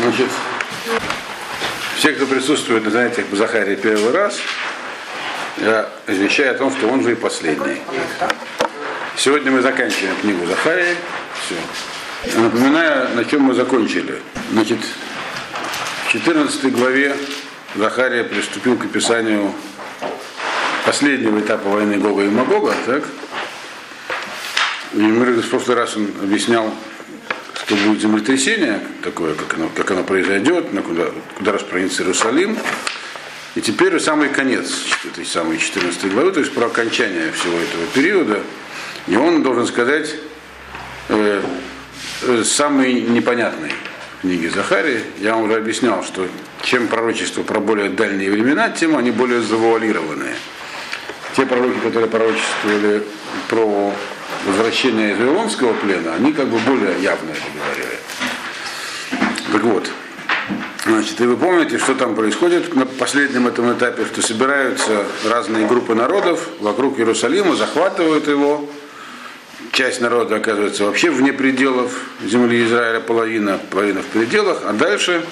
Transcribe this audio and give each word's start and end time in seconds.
Значит, 0.00 0.28
все, 1.96 2.12
кто 2.12 2.26
присутствует 2.26 2.84
на 2.84 2.90
занятиях 2.90 3.26
по 3.26 3.36
Захарии 3.36 3.74
первый 3.74 4.12
раз, 4.12 4.38
я 5.56 5.88
извещаю 6.06 6.54
о 6.54 6.58
том, 6.58 6.70
что 6.70 6.86
он 6.86 7.02
же 7.02 7.12
и 7.12 7.14
последний. 7.16 7.80
Сегодня 9.16 9.50
мы 9.50 9.60
заканчиваем 9.60 10.14
книгу 10.20 10.46
Захарии. 10.46 10.94
Все. 11.44 12.38
Напоминаю, 12.38 13.16
на 13.16 13.24
чем 13.24 13.42
мы 13.42 13.54
закончили. 13.54 14.22
Значит, 14.52 14.78
в 16.06 16.12
14 16.12 16.72
главе 16.72 17.16
Захария 17.74 18.22
приступил 18.22 18.76
к 18.76 18.84
описанию 18.84 19.52
последнего 20.86 21.40
этапа 21.40 21.68
войны 21.68 21.96
Гога 21.96 22.22
и 22.22 22.28
Магога, 22.28 22.74
так? 22.86 23.02
И 24.94 24.98
мы 24.98 25.32
в 25.32 25.50
прошлый 25.50 25.76
раз 25.76 25.96
он 25.96 26.04
объяснял 26.22 26.72
что 27.68 27.76
будет 27.76 28.00
землетрясение 28.00 28.80
такое, 29.02 29.34
как 29.34 29.52
оно, 29.52 29.68
как 29.68 29.90
оно 29.90 30.02
произойдет, 30.02 30.72
на 30.72 30.80
куда, 30.80 31.10
куда 31.36 31.52
распространится 31.52 32.02
Иерусалим. 32.02 32.56
И 33.56 33.60
теперь 33.60 34.00
самый 34.00 34.30
конец 34.30 34.86
этой 35.04 35.26
самой 35.26 35.58
14 35.58 36.10
главы, 36.10 36.32
то 36.32 36.40
есть 36.40 36.54
про 36.54 36.66
окончание 36.66 37.30
всего 37.32 37.58
этого 37.58 37.84
периода. 37.92 38.40
И 39.06 39.16
он 39.16 39.42
должен 39.42 39.66
сказать 39.66 40.14
э, 41.10 41.42
э, 42.22 42.42
самый 42.42 43.02
непонятный 43.02 43.72
в 44.16 44.22
книге 44.22 44.48
Захарии. 44.48 45.02
Я 45.20 45.34
вам 45.34 45.42
уже 45.42 45.56
объяснял, 45.56 46.02
что 46.02 46.26
чем 46.62 46.88
пророчество 46.88 47.42
про 47.42 47.60
более 47.60 47.90
дальние 47.90 48.30
времена, 48.30 48.70
тем 48.70 48.96
они 48.96 49.10
более 49.10 49.42
завуалированные. 49.42 50.36
Те 51.36 51.44
пророки, 51.44 51.80
которые 51.80 52.08
пророчествовали 52.08 53.02
про 53.50 53.92
возвращения 54.46 55.12
из 55.12 55.18
Вавилонского 55.18 55.72
плена, 55.74 56.14
они 56.14 56.32
как 56.32 56.48
бы 56.48 56.58
более 56.58 57.00
явно 57.00 57.30
это 57.30 57.40
говорили. 57.54 57.98
Так 59.52 59.62
вот, 59.62 59.90
значит, 60.84 61.20
и 61.20 61.24
вы 61.24 61.36
помните, 61.36 61.78
что 61.78 61.94
там 61.94 62.14
происходит 62.14 62.74
на 62.74 62.86
последнем 62.86 63.48
этом 63.48 63.72
этапе, 63.72 64.04
что 64.04 64.22
собираются 64.22 65.04
разные 65.24 65.66
группы 65.66 65.94
народов 65.94 66.48
вокруг 66.60 66.98
Иерусалима, 66.98 67.56
захватывают 67.56 68.28
его, 68.28 68.68
часть 69.72 70.00
народа 70.00 70.36
оказывается 70.36 70.84
вообще 70.84 71.10
вне 71.10 71.32
пределов 71.32 71.92
земли 72.24 72.64
Израиля, 72.64 73.00
половина, 73.00 73.58
половина 73.70 74.02
в 74.02 74.06
пределах, 74.06 74.62
а 74.64 74.72
дальше 74.72 75.24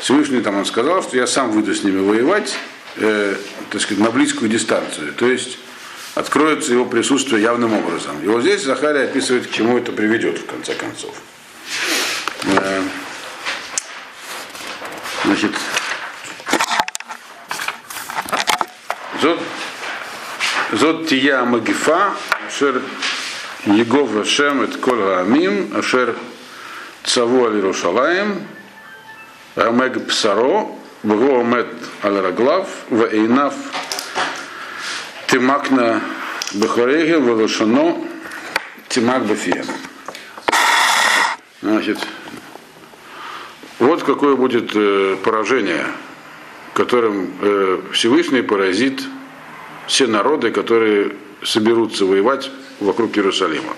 Всевышний 0.00 0.40
там 0.40 0.56
он 0.56 0.64
сказал, 0.64 1.02
что 1.02 1.16
я 1.16 1.26
сам 1.26 1.50
выйду 1.50 1.74
с 1.74 1.82
ними 1.82 2.00
воевать, 2.00 2.56
э, 2.96 3.36
так 3.70 3.80
сказать, 3.80 4.02
на 4.02 4.10
близкую 4.10 4.50
дистанцию. 4.50 5.12
То 5.14 5.26
есть 5.26 5.58
откроется 6.14 6.72
его 6.72 6.84
присутствие 6.84 7.42
явным 7.42 7.72
образом. 7.74 8.22
И 8.22 8.26
вот 8.26 8.42
здесь 8.42 8.62
Захария 8.62 9.04
описывает, 9.04 9.46
к 9.46 9.50
чему 9.50 9.78
это 9.78 9.92
приведет, 9.92 10.38
в 10.38 10.46
конце 10.46 10.74
концов. 10.74 11.14
Э, 12.44 12.82
значит, 15.24 15.52
Зод, 19.20 19.40
зод 20.72 21.08
тия 21.08 21.44
магифа, 21.44 22.12
ашер 22.46 22.82
Егов 23.64 24.14
Ашем 24.16 24.62
et 24.62 24.76
кол 24.78 24.96
хаамим, 24.96 25.74
ашер 25.74 26.14
цаву 27.04 27.46
аль 27.46 27.54
Иерушалаем, 27.54 28.46
амег 29.56 30.06
псаро, 30.08 30.78
вго 31.02 31.40
амет 31.40 31.68
аль 32.02 32.20
раглав, 32.20 32.68
вейнав 32.90 33.54
Тимакна 35.34 36.00
Бахареге 36.52 37.18
Валашано 37.18 37.96
Тимак 38.88 39.26
Бафия. 39.26 39.64
Значит, 41.60 41.98
вот 43.80 44.04
какое 44.04 44.36
будет 44.36 44.70
э, 44.76 45.16
поражение, 45.24 45.86
которым 46.72 47.32
э, 47.40 47.80
Всевышний 47.90 48.42
поразит 48.42 49.02
все 49.88 50.06
народы, 50.06 50.52
которые 50.52 51.16
соберутся 51.42 52.04
воевать 52.04 52.52
вокруг 52.78 53.18
Иерусалима. 53.18 53.74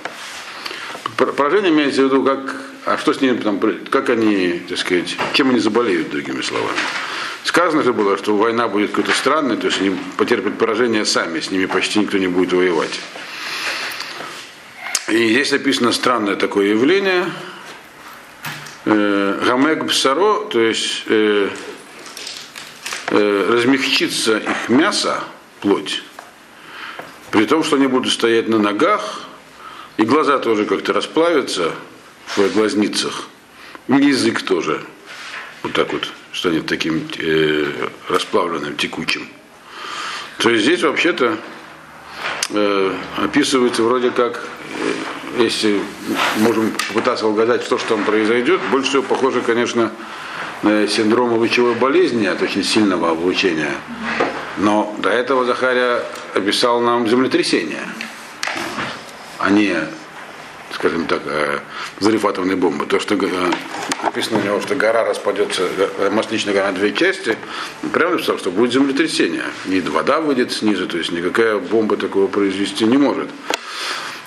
Поражение 1.17 1.71
имеется 1.71 2.03
в 2.03 2.05
виду, 2.05 2.23
как, 2.23 2.55
а 2.85 2.99
что 2.99 3.15
с 3.15 3.23
ними 3.23 3.39
там, 3.39 3.59
как 3.89 4.11
они, 4.11 4.61
так 4.69 4.77
сказать, 4.77 5.17
чем 5.33 5.49
они 5.49 5.61
заболеют, 5.61 6.11
другими 6.11 6.43
словами. 6.43 6.77
Сказано 7.47 7.85
же 7.85 7.93
было, 7.93 8.19
что 8.19 8.37
война 8.37 8.67
будет 8.67 8.91
какой-то 8.91 9.13
странной, 9.13 9.57
то 9.57 9.69
есть 9.69 9.81
они 9.81 9.97
потерпят 10.17 10.59
поражение 10.59 11.05
сами, 11.05 11.39
с 11.39 11.53
ними 11.53 11.67
почти 11.67 12.01
никто 12.01 12.19
не 12.19 12.27
будет 12.27 12.53
воевать. 12.53 13.01
И 15.07 15.29
здесь 15.29 15.53
написано 15.53 15.93
странное 15.93 16.35
такое 16.35 16.67
явление. 16.67 17.31
Э, 18.85 19.45
Гамек 19.47 19.85
бсаро, 19.85 20.47
то 20.47 20.61
есть 20.61 21.05
э, 21.07 21.51
э, 23.11 23.47
размягчится 23.49 24.39
их 24.39 24.69
мясо, 24.69 25.23
плоть, 25.61 26.03
при 27.31 27.47
том, 27.47 27.63
что 27.63 27.77
они 27.77 27.87
будут 27.87 28.13
стоять 28.13 28.49
на 28.49 28.59
ногах, 28.59 29.23
и 29.99 30.03
глаза 30.03 30.41
тоже 30.41 30.65
как-то 30.67 30.93
расплавятся 30.93 31.71
в 32.35 32.49
глазницах, 32.55 33.29
и 33.87 33.95
язык 33.95 34.43
тоже 34.43 34.85
вот 35.67 35.73
так 35.75 35.93
вот 35.93 36.09
станет 36.33 36.67
таким 36.67 37.09
э, 37.19 37.67
расплавленным, 38.09 38.77
текучим. 38.77 39.29
То 40.39 40.51
есть 40.51 40.65
здесь 40.65 40.83
вообще-то 40.83 41.39
э, 42.51 42.93
описывается 43.17 43.83
вроде 43.83 44.11
как, 44.11 44.45
э, 45.39 45.43
если 45.43 45.81
можем 46.39 46.73
попытаться 46.89 47.27
угадать, 47.27 47.65
что, 47.65 47.79
что 47.79 47.97
там 47.97 48.05
произойдет, 48.05 48.61
больше 48.71 48.91
всего 48.91 49.03
похоже, 49.03 49.41
конечно, 49.41 49.91
на 50.63 50.87
синдром 50.87 51.33
лучевой 51.33 51.75
болезни 51.75 52.27
от 52.27 52.41
очень 52.43 52.63
сильного 52.63 53.11
облучения. 53.11 53.75
Но 54.59 54.95
до 54.99 55.11
этого 55.11 55.45
Захария 55.45 56.01
описал 56.33 56.81
нам 56.81 57.09
землетрясение, 57.09 57.83
а 59.39 59.51
не 59.51 59.75
скажем 60.73 61.07
так, 61.07 61.23
э, 61.27 61.61
взрыв 62.01 62.25
атомной 62.25 62.57
бомбы. 62.57 62.87
То, 62.87 62.99
что 62.99 63.15
э, 63.15 63.53
написано 64.03 64.39
у 64.39 64.43
него, 64.43 64.61
что 64.61 64.75
гора 64.75 65.05
распадется, 65.05 65.63
э, 65.99 66.11
масличная 66.11 66.55
гора 66.55 66.73
на 66.73 66.79
две 66.79 66.93
части, 66.93 67.37
прямо 67.93 68.13
написал, 68.13 68.39
что 68.39 68.51
будет 68.51 68.73
землетрясение. 68.73 69.45
И 69.67 69.81
вода 69.81 70.21
выйдет 70.21 70.53
снизу, 70.53 70.87
то 70.87 70.99
есть 70.99 71.13
никакая 71.13 71.59
бомба 71.59 71.97
такого 71.97 72.27
произвести 72.27 72.85
не 72.85 72.99
может. 72.99 73.29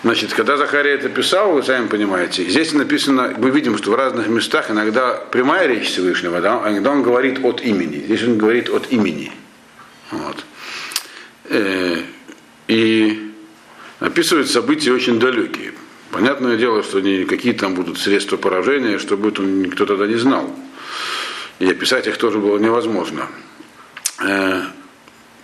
Значит, 0.02 0.34
когда 0.34 0.56
Захария 0.56 0.94
это 0.94 1.10
писал, 1.10 1.52
вы 1.52 1.62
сами 1.62 1.88
понимаете, 1.88 2.46
здесь 2.46 2.72
написано, 2.72 3.34
мы 3.38 3.50
видим, 3.50 3.78
что 3.78 3.92
в 3.92 3.96
разных 3.96 4.28
местах 4.28 4.72
иногда 4.72 5.16
прямая 5.16 5.68
речь 5.68 5.90
Всевышнего, 5.90 6.40
да, 6.40 6.62
а 6.64 6.72
иногда 6.72 6.92
он 6.92 7.04
говорит 7.04 7.44
от 7.44 7.62
имени. 7.62 8.06
Здесь 8.06 8.24
он 8.24 8.38
говорит 8.38 8.70
от 8.70 8.94
имени. 8.94 9.34
Вот. 10.12 10.46
И 12.70 13.34
описывает 14.00 14.50
события 14.50 14.94
очень 14.94 15.20
далекие. 15.20 15.74
Понятное 16.12 16.58
дело, 16.58 16.82
что 16.82 17.00
не 17.02 17.26
какие 17.26 17.54
там 17.54 17.76
будут 17.76 18.00
средства 18.00 18.38
поражения, 18.38 18.98
что 18.98 19.16
будет, 19.16 19.40
никто 19.40 19.86
тогда 19.86 20.08
не 20.08 20.16
знал. 20.16 20.50
И 21.60 21.70
описать 21.70 22.08
их 22.08 22.18
тоже 22.18 22.40
было 22.40 22.58
невозможно. 22.58 23.28
Э, 24.26 24.62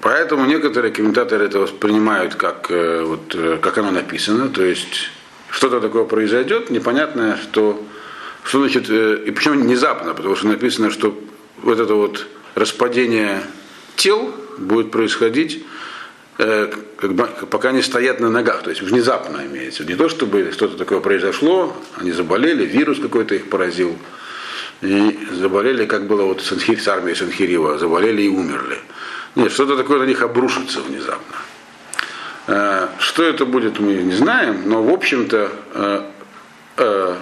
поэтому 0.02 0.46
некоторые 0.46 0.92
комментаторы 0.92 1.46
это 1.46 1.60
воспринимают 1.60 2.36
как, 2.36 2.72
э, 2.72 3.04
вот, 3.04 3.36
э, 3.36 3.60
как 3.62 3.78
оно 3.78 3.92
написано, 3.92 4.50
то 4.50 4.64
есть 4.64 5.12
что-то 5.50 5.80
такое 5.80 6.06
произойдет, 6.06 6.72
непонятное, 6.72 7.38
что, 7.38 7.86
что 8.44 8.60
значит, 8.60 8.90
и 8.90 9.32
почему 9.32 9.60
внезапно, 9.60 10.14
потому 10.14 10.36
что 10.36 10.48
написано, 10.48 10.90
что 10.90 11.18
вот 11.62 11.80
это 11.80 11.94
вот 11.94 12.26
распадение 12.56 13.42
тел 13.96 14.34
будет 14.58 14.92
происходить 14.92 15.64
пока 16.38 17.70
они 17.70 17.82
стоят 17.82 18.20
на 18.20 18.30
ногах, 18.30 18.64
то 18.64 18.70
есть 18.70 18.82
внезапно 18.82 19.46
имеется. 19.46 19.86
Не 19.86 19.96
то, 19.96 20.10
чтобы 20.10 20.52
что-то 20.52 20.78
такое 20.78 21.00
произошло, 21.00 21.76
они 21.96 22.12
заболели, 22.12 22.66
вирус 22.66 23.00
какой-то 23.00 23.36
их 23.36 23.50
поразил, 23.50 23.98
и 24.82 25.18
заболели, 25.32 25.86
как 25.86 26.08
было 26.08 26.24
вот 26.24 26.42
с, 26.42 26.52
Анхир, 26.52 26.80
с 26.80 26.88
армией 26.88 27.16
Санхирива, 27.16 27.78
заболели 27.78 28.24
и 28.24 28.28
умерли. 28.28 28.78
Нет, 29.36 29.52
что-то 29.52 29.78
такое 29.78 30.00
на 30.00 30.04
них 30.04 30.22
обрушится 30.22 30.82
внезапно. 30.82 31.36
Э, 32.48 32.90
что 33.00 33.24
это 33.24 33.46
будет, 33.46 33.80
мы 33.80 33.94
не 33.94 34.14
знаем, 34.14 34.64
но 34.66 34.84
в 34.84 34.92
общем-то, 34.92 35.52
э, 36.78 37.16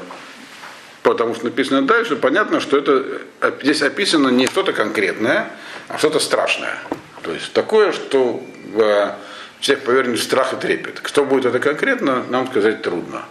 потому 1.03 1.35
что 1.35 1.45
написано 1.45 1.83
дальше, 1.83 2.15
понятно, 2.15 2.59
что 2.59 2.77
это 2.77 3.21
здесь 3.61 3.83
описано 3.83 4.29
не 4.29 4.47
что-то 4.47 4.73
конкретное, 4.73 5.51
а 5.87 5.99
что-то 5.99 6.19
страшное. 6.19 6.79
То 7.21 7.31
есть 7.31 7.53
такое, 7.53 7.91
что 7.91 8.43
э, 8.75 9.11
человек 9.59 9.85
повернет 9.85 10.19
в 10.19 10.23
страх 10.23 10.53
и 10.53 10.57
трепет. 10.57 10.99
Кто 10.99 11.25
будет 11.25 11.45
это 11.45 11.59
конкретно, 11.59 12.23
нам 12.29 12.47
сказать 12.47 12.81
трудно. 12.81 13.25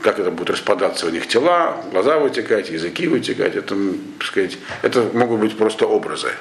Как 0.00 0.18
это 0.18 0.30
будет 0.30 0.50
распадаться 0.50 1.06
у 1.06 1.10
них 1.10 1.28
тела, 1.28 1.76
глаза 1.92 2.18
вытекать, 2.18 2.70
языки 2.70 3.06
вытекать, 3.06 3.54
это, 3.54 3.76
так 4.18 4.26
сказать, 4.26 4.58
это 4.82 5.02
могут 5.12 5.40
быть 5.40 5.56
просто 5.56 5.86
образы 5.86 6.32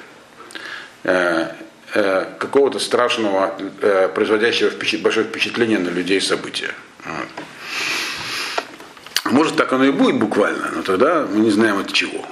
э, 1.04 1.48
э, 1.94 2.26
какого-то 2.40 2.80
страшного, 2.80 3.56
э, 3.82 4.08
производящего 4.08 4.72
большое 5.04 5.26
впечатление 5.28 5.80
на 5.80 5.90
людей 5.90 6.22
события. 6.22 6.72
Вот. 7.06 7.28
Может, 9.32 9.58
так 9.58 9.72
оно 9.74 9.84
и 9.86 9.92
будет 9.92 10.16
буквально, 10.16 10.72
но 10.74 10.82
тогда 10.82 11.28
мы 11.30 11.42
не 11.42 11.52
знаем 11.52 11.78
от 11.80 11.92
чего. 11.94 12.26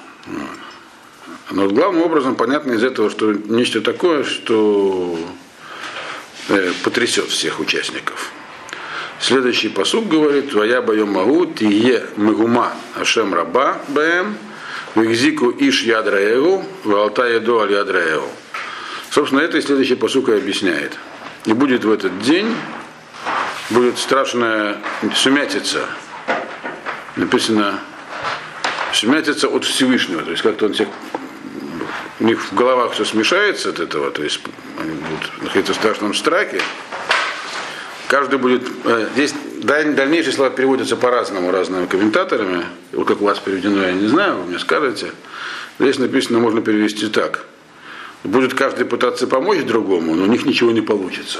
Но 1.51 1.63
вот 1.63 1.71
главным 1.71 2.03
образом 2.03 2.35
понятно 2.35 2.73
из 2.73 2.83
этого, 2.83 3.09
что 3.09 3.33
нечто 3.33 3.81
такое, 3.81 4.23
что 4.23 5.17
э, 6.49 6.73
потрясет 6.83 7.29
всех 7.29 7.59
участников. 7.59 8.31
Следующий 9.19 9.69
посуд 9.69 10.07
говорит, 10.07 10.51
«Твоя 10.51 10.81
боем 10.81 11.09
могу, 11.09 11.45
тие 11.47 12.05
мегума 12.17 12.73
ашем 12.95 13.33
раба 13.33 13.79
бэм, 13.87 14.37
вигзику 14.95 15.51
иш 15.51 15.83
ядраеву, 15.83 16.63
валта 16.83 17.27
еду 17.27 17.59
аль 17.59 17.71
ядраеву». 17.71 18.29
Собственно, 19.09 19.41
это 19.41 19.57
и 19.57 19.61
следующий 19.61 19.95
посук 19.95 20.29
и 20.29 20.33
объясняет. 20.33 20.97
И 21.45 21.53
будет 21.53 21.83
в 21.83 21.91
этот 21.91 22.19
день, 22.19 22.53
будет 23.69 23.97
страшная 23.97 24.77
сумятица. 25.15 25.85
Написано, 27.15 27.79
сумятица 28.93 29.47
от 29.47 29.65
Всевышнего. 29.65 30.21
То 30.21 30.31
есть 30.31 30.43
как-то 30.43 30.67
он 30.67 30.73
всех 30.73 30.89
у 32.19 32.23
них 32.23 32.39
в 32.51 32.55
головах 32.55 32.93
все 32.93 33.05
смешается 33.05 33.69
от 33.69 33.79
этого, 33.79 34.11
то 34.11 34.23
есть 34.23 34.41
будут 34.85 35.43
находиться 35.43 35.73
в 35.73 35.75
страшном 35.75 36.13
страхе. 36.13 36.61
Каждый 38.07 38.39
будет... 38.39 38.63
Э, 38.85 39.07
здесь 39.13 39.33
дальнейшие 39.61 40.33
слова 40.33 40.49
переводятся 40.49 40.95
по-разному 40.95 41.51
разными 41.51 41.85
комментаторами. 41.87 42.65
Вот 42.93 43.07
как 43.07 43.21
у 43.21 43.25
вас 43.25 43.39
переведено, 43.39 43.83
я 43.83 43.91
не 43.91 44.07
знаю, 44.07 44.37
вы 44.37 44.45
мне 44.45 44.59
скажете. 44.59 45.11
Здесь 45.79 45.99
написано, 45.99 46.39
можно 46.39 46.61
перевести 46.61 47.07
так. 47.07 47.45
Будет 48.23 48.53
каждый 48.53 48.85
пытаться 48.85 49.27
помочь 49.27 49.63
другому, 49.63 50.15
но 50.15 50.23
у 50.23 50.27
них 50.27 50.45
ничего 50.45 50.71
не 50.71 50.81
получится. 50.81 51.39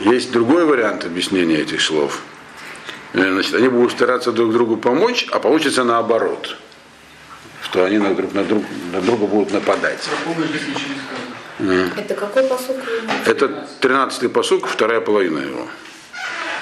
Есть 0.00 0.32
другой 0.32 0.64
вариант 0.64 1.04
объяснения 1.04 1.58
этих 1.58 1.80
слов. 1.80 2.20
Э, 3.12 3.32
значит, 3.32 3.54
они 3.54 3.68
будут 3.68 3.92
стараться 3.92 4.32
друг 4.32 4.52
другу 4.52 4.76
помочь, 4.76 5.26
а 5.30 5.38
получится 5.38 5.84
наоборот– 5.84 6.56
что 7.70 7.84
они 7.84 7.98
на 7.98 8.14
друг 8.14 8.34
на, 8.34 8.42
друг, 8.42 8.64
на 8.92 9.00
друга 9.00 9.26
будут 9.26 9.52
нападать. 9.52 10.08
Это 11.96 12.14
какой 12.14 12.44
посук? 12.44 12.76
Это 13.26 13.66
13-й 13.80 14.28
посук, 14.28 14.66
вторая 14.66 15.00
половина 15.00 15.38
его. 15.38 15.66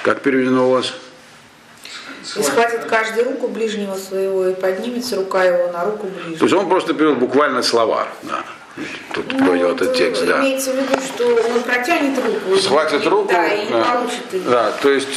Как 0.03 0.21
переведено 0.21 0.67
у 0.67 0.71
вас? 0.71 0.93
И 2.37 2.43
схватит 2.43 2.85
каждый 2.85 3.23
руку 3.23 3.47
ближнего 3.47 3.95
своего 3.95 4.47
и 4.47 4.53
поднимется 4.53 5.15
рука 5.15 5.43
его 5.43 5.71
на 5.71 5.85
руку 5.85 6.07
ближнего. 6.07 6.37
То 6.37 6.45
есть 6.45 6.55
он 6.55 6.69
просто 6.69 6.93
перевел 6.93 7.15
буквально 7.15 7.63
слова. 7.63 8.07
Да. 8.23 8.43
Тут 9.13 9.31
ну, 9.31 9.39
приводил 9.39 9.71
этот 9.71 9.95
текст, 9.95 10.25
да. 10.25 10.39
Имеется 10.39 10.71
в 10.71 10.75
виду, 10.75 11.01
что 11.01 11.25
он 11.25 11.61
протянет 11.63 12.17
руку. 12.17 12.59
Схватит 12.59 13.05
руку. 13.07 13.29
Да, 13.31 13.47
и 13.47 13.69
да. 13.69 13.83
получит 13.83 14.33
ее. 14.33 14.41
Да, 14.41 14.71
то 14.71 14.89
есть 14.91 15.07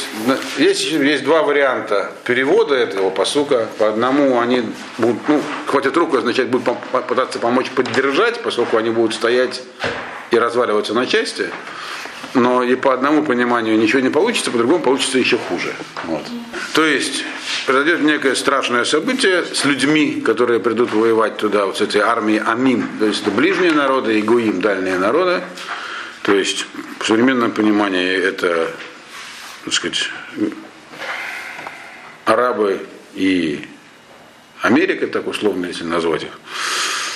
есть, 0.57 0.91
есть 0.91 1.23
два 1.23 1.43
варианта 1.43 2.11
перевода 2.23 2.75
этого 2.75 3.09
посука. 3.09 3.67
По 3.77 3.89
одному 3.89 4.39
они 4.39 4.63
будут, 4.97 5.27
ну, 5.27 5.41
хватит 5.67 5.95
руку 5.97 6.17
означает, 6.17 6.49
будут 6.49 6.77
пытаться 7.07 7.39
помочь 7.39 7.69
поддержать, 7.71 8.41
поскольку 8.41 8.77
они 8.77 8.89
будут 8.89 9.13
стоять 9.13 9.61
и 10.31 10.37
разваливаться 10.37 10.93
на 10.93 11.05
части 11.05 11.49
но 12.33 12.63
и 12.63 12.75
по 12.75 12.93
одному 12.93 13.23
пониманию 13.23 13.77
ничего 13.77 14.01
не 14.01 14.09
получится, 14.09 14.51
по 14.51 14.57
другому 14.57 14.83
получится 14.83 15.17
еще 15.19 15.37
хуже. 15.37 15.73
Вот. 16.05 16.23
То 16.73 16.85
есть 16.85 17.23
произойдет 17.65 18.01
некое 18.01 18.35
страшное 18.35 18.85
событие 18.85 19.43
с 19.45 19.65
людьми, 19.65 20.21
которые 20.21 20.59
придут 20.59 20.93
воевать 20.93 21.37
туда, 21.37 21.65
вот 21.65 21.77
с 21.77 21.81
этой 21.81 22.01
армией 22.01 22.41
Амим, 22.45 22.87
то 22.99 23.05
есть 23.05 23.21
это 23.21 23.31
ближние 23.31 23.71
народы 23.71 24.19
и 24.19 24.21
Гуим, 24.21 24.61
дальние 24.61 24.97
народы. 24.97 25.41
То 26.23 26.33
есть 26.33 26.65
в 26.99 27.05
современном 27.05 27.51
понимании 27.51 28.15
это, 28.15 28.71
так 29.65 29.73
сказать, 29.73 30.09
арабы 32.25 32.85
и 33.13 33.67
Америка, 34.61 35.07
так 35.07 35.27
условно, 35.27 35.65
если 35.65 35.83
назвать 35.83 36.23
их 36.23 36.31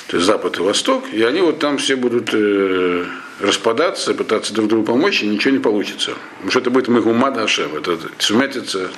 то 0.07 0.15
есть 0.15 0.25
Запад 0.25 0.57
и 0.57 0.61
Восток, 0.61 1.05
и 1.11 1.21
они 1.23 1.41
вот 1.41 1.59
там 1.59 1.77
все 1.77 1.95
будут 1.95 2.29
э, 2.33 3.05
распадаться, 3.39 4.13
пытаться 4.13 4.53
друг 4.53 4.67
другу 4.67 4.85
помочь, 4.85 5.21
и 5.23 5.27
ничего 5.27 5.53
не 5.53 5.59
получится. 5.59 6.13
Потому 6.35 6.51
что 6.51 6.59
это 6.59 6.69
будет 6.69 6.87
Мегумада 6.87 7.43
Ашем, 7.43 7.75
это 7.75 7.97
сумятица, 8.17 8.89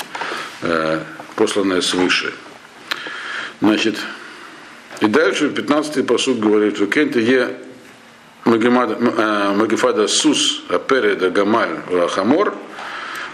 э, 0.62 1.02
посланная 1.36 1.82
свыше. 1.82 2.34
Значит, 3.62 3.98
и 5.02 5.08
дальше 5.08 5.48
15-й 5.48 6.04
посуд 6.04 6.40
говорит, 6.40 6.80
Векенте 6.80 7.22
е 7.22 7.56
Магифада 8.46 10.08
Сус, 10.08 10.64
Апереда 10.70 11.30
Гамаль 11.30 11.82
Рахамор, 11.92 12.56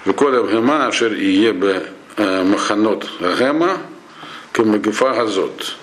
Виколя 0.06 0.44
Гема 0.44 0.88
Ашер 0.88 1.13
и 1.13 1.30
Ебе 1.30 1.88
э, 2.18 2.44
Маханот 2.44 3.07
Гема, 3.40 3.78
Кемагифа 4.52 5.13
Газот. 5.13 5.78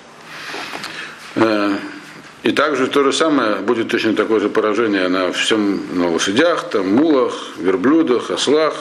И 2.43 2.51
также 2.51 2.89
то 2.89 3.05
же 3.05 3.13
самое 3.13 3.57
будет 3.57 3.89
точно 3.89 4.15
такое 4.15 4.41
же 4.41 4.49
поражение 4.49 5.09
на 5.09 5.33
всем 5.33 5.81
на 5.93 6.11
лошадях, 6.11 6.71
там, 6.71 6.93
мулах, 6.95 7.35
верблюдах, 7.59 8.31
ослах 8.31 8.75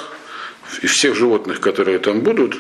и 0.81 0.88
всех 0.88 1.16
животных, 1.16 1.60
которые 1.60 2.00
там 2.00 2.22
будут 2.22 2.58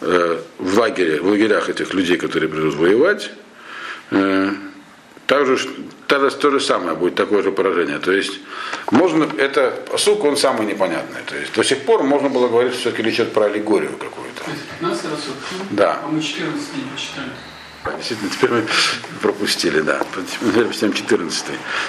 э, 0.00 0.38
в 0.58 0.78
лагере, 0.78 1.20
в 1.20 1.26
лагерях 1.26 1.68
этих 1.68 1.92
людей, 1.92 2.16
которые 2.16 2.48
придут 2.48 2.76
воевать. 2.76 3.30
Э, 4.10 4.50
также 5.26 5.58
тогда 6.06 6.30
то 6.30 6.50
же 6.50 6.58
самое 6.58 6.96
будет 6.96 7.14
такое 7.14 7.42
же 7.42 7.52
поражение. 7.52 7.98
То 7.98 8.12
есть 8.12 8.40
можно, 8.90 9.28
это 9.36 9.74
посук, 9.90 10.24
он 10.24 10.38
самый 10.38 10.66
непонятный. 10.66 11.20
То 11.26 11.36
есть 11.36 11.52
до 11.52 11.62
сих 11.62 11.82
пор 11.82 12.02
можно 12.02 12.30
было 12.30 12.48
говорить, 12.48 12.72
что 12.72 12.80
все-таки 12.80 13.02
речь 13.02 13.16
идет 13.16 13.34
про 13.34 13.44
аллегорию 13.44 13.92
какую-то. 13.92 14.42
15 14.80 15.04
Да. 15.72 16.00
А 16.02 16.08
мы 16.08 16.22
14 16.22 16.76
не 16.76 16.90
почитали. 16.90 17.28
Действительно, 17.96 18.30
теперь 18.30 18.50
мы 18.50 18.64
пропустили, 19.22 19.80
да. 19.80 20.00
Почитаем 20.66 20.92
14. 20.92 21.44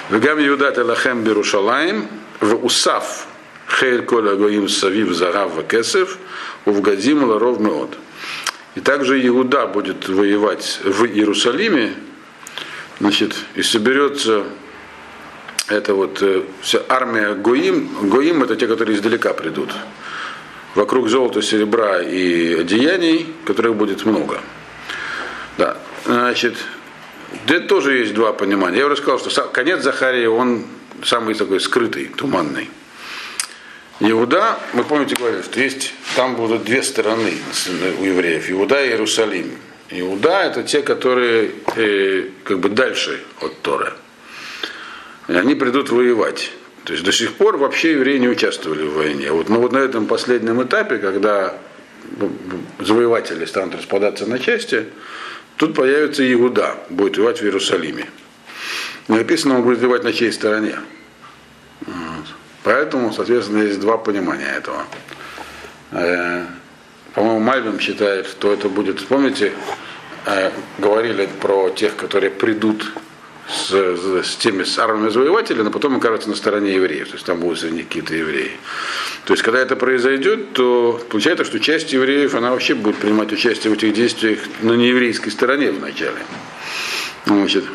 Вегам 0.09 0.39
Иудат 0.39 0.77
Элахем 0.77 1.23
Берушалаем, 1.23 2.07
в 2.39 2.65
Усав 2.65 3.27
Хейль 3.67 4.03
Коля 4.03 4.35
Гоим 4.35 4.67
Савив 4.67 5.13
Зарав 5.13 5.55
Вакесев, 5.55 6.17
Увгадим 6.65 7.23
Ларов 7.23 7.59
Меод. 7.59 7.97
И 8.75 8.81
также 8.81 9.25
Иуда 9.27 9.67
будет 9.67 10.07
воевать 10.07 10.79
в 10.83 11.05
Иерусалиме, 11.05 11.93
значит, 12.99 13.35
и 13.55 13.63
соберется 13.63 14.45
это 15.67 15.93
вот 15.93 16.21
э, 16.21 16.43
вся 16.61 16.81
армия 16.89 17.33
Гоим. 17.33 18.09
Гоим 18.09 18.43
это 18.43 18.55
те, 18.55 18.67
которые 18.67 18.97
издалека 18.97 19.33
придут. 19.33 19.71
Вокруг 20.75 21.09
золота, 21.09 21.41
серебра 21.41 22.01
и 22.01 22.53
одеяний, 22.61 23.27
которых 23.45 23.75
будет 23.75 24.05
много. 24.05 24.39
Да. 25.57 25.77
Значит, 26.09 26.55
здесь 27.45 27.67
тоже 27.67 27.99
есть 27.99 28.15
два 28.15 28.33
понимания. 28.33 28.79
Я 28.79 28.87
уже 28.87 28.97
сказал, 28.97 29.19
что 29.19 29.43
конец 29.43 29.83
Захарии, 29.83 30.25
он 30.25 30.65
самый 31.03 31.35
такой 31.35 31.59
скрытый, 31.59 32.05
туманный. 32.05 32.67
Иуда, 33.99 34.57
мы 34.73 34.83
помните, 34.83 35.15
говорили, 35.15 35.43
что 35.43 35.59
есть, 35.59 35.93
там 36.15 36.35
будут 36.35 36.63
две 36.63 36.81
стороны 36.81 37.33
у 37.99 38.03
евреев, 38.03 38.49
Иуда 38.49 38.83
и 38.83 38.89
Иерусалим. 38.89 39.51
Иуда 39.91 40.41
это 40.45 40.63
те, 40.63 40.81
которые 40.81 41.51
э, 41.75 42.29
как 42.43 42.57
бы 42.57 42.69
дальше 42.69 43.21
от 43.41 43.61
Тора. 43.61 43.93
И 45.27 45.33
они 45.33 45.53
придут 45.53 45.91
воевать. 45.91 46.51
То 46.85 46.93
есть 46.93 47.05
до 47.05 47.11
сих 47.11 47.35
пор 47.35 47.57
вообще 47.57 47.91
евреи 47.91 48.17
не 48.17 48.29
участвовали 48.29 48.81
в 48.81 48.95
войне. 48.95 49.31
Вот, 49.31 49.47
но 49.47 49.59
вот 49.59 49.73
на 49.73 49.77
этом 49.77 50.07
последнем 50.07 50.63
этапе, 50.63 50.97
когда 50.97 51.55
завоеватели 52.79 53.45
станут 53.45 53.75
распадаться 53.75 54.25
на 54.25 54.39
части, 54.39 54.87
Тут 55.59 55.75
появится 55.75 56.23
Иуда, 56.33 56.77
будет 56.89 57.17
воевать 57.17 57.41
в 57.41 57.43
Иерусалиме. 57.43 58.05
Написано, 59.09 59.57
он 59.57 59.63
будет 59.63 59.79
воевать 59.79 60.05
на 60.05 60.13
чьей 60.13 60.31
стороне. 60.31 60.77
Вот. 61.81 62.25
Поэтому, 62.63 63.11
соответственно, 63.11 63.63
есть 63.63 63.81
два 63.81 63.97
понимания 63.97 64.45
этого. 64.45 64.85
Э, 65.91 66.45
по-моему, 67.13 67.41
Мальбим 67.41 67.77
считает, 67.81 68.27
что 68.27 68.53
это 68.53 68.69
будет, 68.69 69.05
помните, 69.05 69.51
э, 70.25 70.51
говорили 70.77 71.27
про 71.41 71.69
тех, 71.71 71.97
которые 71.97 72.29
придут 72.31 72.93
с, 73.49 73.71
с 73.71 74.35
теми 74.37 74.63
с 74.63 74.77
армиями 74.77 75.09
завоевателей, 75.09 75.63
но 75.63 75.71
потом 75.71 75.97
окажутся 75.97 76.29
на 76.29 76.35
стороне 76.35 76.75
евреев, 76.75 77.07
то 77.07 77.13
есть 77.15 77.25
там 77.25 77.39
будут 77.39 77.59
среди 77.59 77.83
какие-то 77.83 78.15
евреи. 78.15 78.51
То 79.25 79.33
есть, 79.33 79.43
когда 79.43 79.59
это 79.59 79.75
произойдет, 79.75 80.53
то 80.53 81.01
получается, 81.09 81.45
что 81.45 81.59
часть 81.59 81.91
евреев, 81.93 82.35
она 82.35 82.51
вообще 82.51 82.75
будет 82.75 82.97
принимать 82.97 83.31
участие 83.31 83.73
в 83.73 83.77
этих 83.77 83.93
действиях 83.93 84.39
на 84.61 84.73
нееврейской 84.73 85.31
стороне 85.31 85.71
вначале. 85.71 86.19
Значит, 87.25 87.65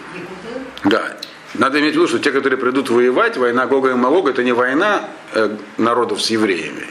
да. 0.85 1.17
Надо 1.55 1.79
иметь 1.81 1.93
в 1.93 1.97
виду, 1.97 2.09
что 2.09 2.19
те, 2.19 2.33
которые 2.33 2.59
придут 2.59 2.91
воевать, 2.91 3.37
война 3.37 3.67
Гога 3.67 3.91
и 3.91 3.95
Малога, 3.95 4.31
это 4.31 4.43
не 4.43 4.53
война 4.53 5.09
э, 5.33 5.57
народов 5.79 6.21
с 6.21 6.31
евреями. 6.31 6.87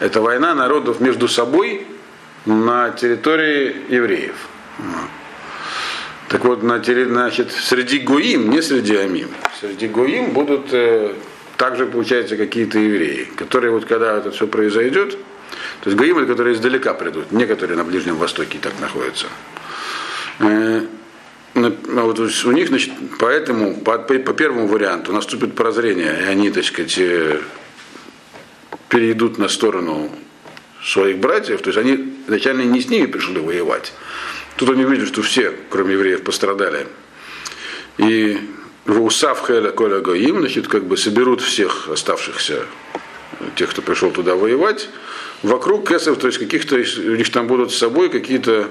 Это 0.00 0.20
война 0.20 0.54
народов 0.54 1.00
между 1.00 1.28
собой 1.28 1.86
на 2.44 2.90
территории 2.90 3.76
евреев. 3.88 4.34
Так 6.32 6.46
вот, 6.46 6.62
на, 6.62 6.82
значит, 6.82 7.52
среди 7.52 7.98
Гуим, 7.98 8.48
не 8.48 8.62
среди 8.62 8.96
Амим, 8.96 9.28
среди 9.60 9.86
Гуим 9.86 10.30
будут 10.32 10.72
э, 10.72 11.12
также, 11.58 11.84
получается, 11.84 12.38
какие-то 12.38 12.78
евреи, 12.78 13.28
которые 13.36 13.70
вот 13.70 13.84
когда 13.84 14.16
это 14.16 14.30
все 14.30 14.46
произойдет, 14.46 15.10
то 15.10 15.90
есть 15.90 15.96
Гуим, 15.98 16.26
которые 16.26 16.54
издалека 16.54 16.94
придут, 16.94 17.32
некоторые 17.32 17.76
на 17.76 17.84
Ближнем 17.84 18.16
Востоке 18.16 18.58
так 18.62 18.72
находятся. 18.80 19.26
Э, 20.38 20.86
вот 21.54 22.18
у 22.18 22.52
них, 22.52 22.68
значит, 22.68 22.92
поэтому, 23.18 23.74
по, 23.82 23.98
по 23.98 24.32
первому 24.32 24.68
варианту 24.68 25.12
наступит 25.12 25.54
прозрение, 25.54 26.18
и 26.18 26.24
они, 26.24 26.50
так 26.50 26.64
сказать, 26.64 26.98
перейдут 28.88 29.36
на 29.36 29.48
сторону 29.48 30.10
своих 30.84 31.18
братьев, 31.18 31.62
то 31.62 31.68
есть 31.68 31.78
они 31.78 32.14
изначально 32.26 32.62
не 32.62 32.80
с 32.80 32.88
ними 32.88 33.06
пришли 33.06 33.40
воевать. 33.40 33.92
Тут 34.56 34.70
они 34.70 34.84
видят, 34.84 35.08
что 35.08 35.22
все, 35.22 35.52
кроме 35.70 35.94
евреев, 35.94 36.22
пострадали. 36.22 36.86
И 37.98 38.38
в 38.84 39.02
Усав 39.02 39.46
Хеля 39.46 39.70
Коля 39.70 40.00
Гаим, 40.00 40.40
значит, 40.40 40.68
как 40.68 40.84
бы 40.84 40.96
соберут 40.96 41.40
всех 41.40 41.88
оставшихся, 41.88 42.64
тех, 43.54 43.70
кто 43.70 43.82
пришел 43.82 44.10
туда 44.10 44.34
воевать, 44.34 44.88
вокруг 45.42 45.88
кесов, 45.88 46.18
то 46.18 46.26
есть 46.26 46.38
каких-то, 46.38 46.76
у 46.76 47.14
них 47.14 47.30
там 47.30 47.46
будут 47.46 47.72
с 47.72 47.78
собой 47.78 48.08
какие-то, 48.08 48.68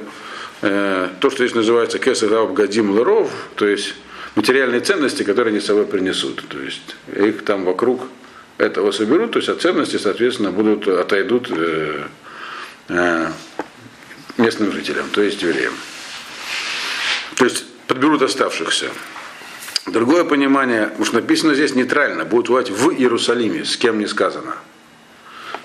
э, 0.61 1.09
то, 1.19 1.29
что 1.29 1.45
здесь 1.45 1.55
называется 1.55 1.99
кесов 1.99 2.53
Гадим 2.53 2.91
Ларов, 2.91 3.31
то 3.55 3.67
есть 3.67 3.95
материальные 4.35 4.81
ценности, 4.81 5.23
которые 5.23 5.51
они 5.51 5.59
с 5.59 5.65
собой 5.65 5.85
принесут. 5.85 6.43
То 6.47 6.59
есть 6.59 6.95
их 7.15 7.43
там 7.43 7.65
вокруг 7.65 8.01
этого 8.61 8.91
соберут, 8.91 9.31
то 9.31 9.39
есть 9.39 9.49
от 9.49 9.61
ценности, 9.61 9.97
соответственно, 9.97 10.51
будут, 10.51 10.87
отойдут 10.87 11.49
э, 11.51 12.03
э, 12.89 13.27
местным 14.37 14.71
жителям, 14.71 15.09
то 15.11 15.21
есть 15.21 15.41
евреям. 15.41 15.73
То 17.35 17.45
есть 17.45 17.65
подберут 17.87 18.21
оставшихся. 18.21 18.89
Другое 19.87 20.23
понимание, 20.23 20.91
что 21.03 21.15
написано 21.15 21.55
здесь 21.55 21.73
нейтрально, 21.73 22.23
будут 22.23 22.49
воевать 22.49 22.69
в 22.69 22.91
Иерусалиме, 22.91 23.65
с 23.65 23.75
кем 23.77 23.99
не 23.99 24.07
сказано. 24.07 24.55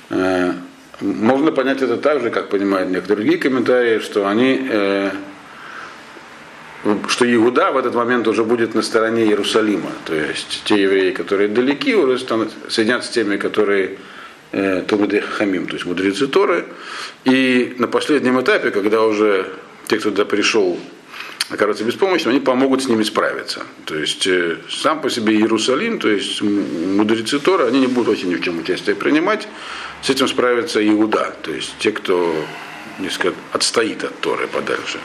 Э, 0.08 0.52
можно 1.00 1.52
понять 1.52 1.82
это 1.82 1.98
так 1.98 2.22
же, 2.22 2.30
как 2.30 2.48
понимают 2.48 2.88
некоторые 2.90 3.16
другие 3.16 3.38
комментарии, 3.38 3.98
что 3.98 4.26
они, 4.26 4.66
э, 4.70 5.10
что 7.08 7.34
Иуда 7.34 7.72
в 7.72 7.76
этот 7.76 7.94
момент 7.94 8.28
уже 8.28 8.44
будет 8.44 8.74
на 8.74 8.82
стороне 8.82 9.24
Иерусалима. 9.24 9.90
То 10.04 10.14
есть 10.14 10.62
те 10.64 10.82
евреи, 10.82 11.10
которые 11.10 11.48
далеки, 11.48 11.94
уже 11.94 12.18
станут, 12.18 12.52
соединятся 12.68 13.08
с 13.08 13.12
теми, 13.12 13.36
которые 13.36 13.98
э, 14.52 14.82
Хамим, 15.36 15.66
то 15.66 15.74
есть 15.74 15.86
мудрецы 15.86 16.26
Торы. 16.26 16.66
И 17.24 17.74
на 17.78 17.88
последнем 17.88 18.40
этапе, 18.40 18.70
когда 18.70 19.02
уже 19.02 19.50
те, 19.86 19.98
кто 19.98 20.10
туда 20.10 20.24
пришел, 20.24 20.78
окажутся 21.50 21.84
беспомощным, 21.84 22.32
они 22.32 22.40
помогут 22.40 22.82
с 22.82 22.88
ними 22.88 23.02
справиться. 23.02 23.62
То 23.84 23.96
есть 23.96 24.26
э, 24.26 24.58
сам 24.68 25.00
по 25.00 25.10
себе 25.10 25.34
Иерусалим, 25.34 25.98
то 25.98 26.08
есть 26.08 26.42
мудрецы 26.42 27.38
Тора, 27.38 27.66
они 27.66 27.80
не 27.80 27.86
будут 27.86 28.16
очень 28.16 28.28
ни 28.28 28.34
в 28.34 28.40
чем 28.40 28.58
участие 28.58 28.96
принимать, 28.96 29.48
с 30.02 30.10
этим 30.10 30.28
справится 30.28 30.86
Иуда, 30.86 31.34
то 31.42 31.52
есть 31.52 31.74
те, 31.78 31.92
кто 31.92 32.34
несколько 32.98 33.34
отстоит 33.52 34.04
от 34.04 34.18
Торы 34.20 34.46
подальше. 34.46 34.98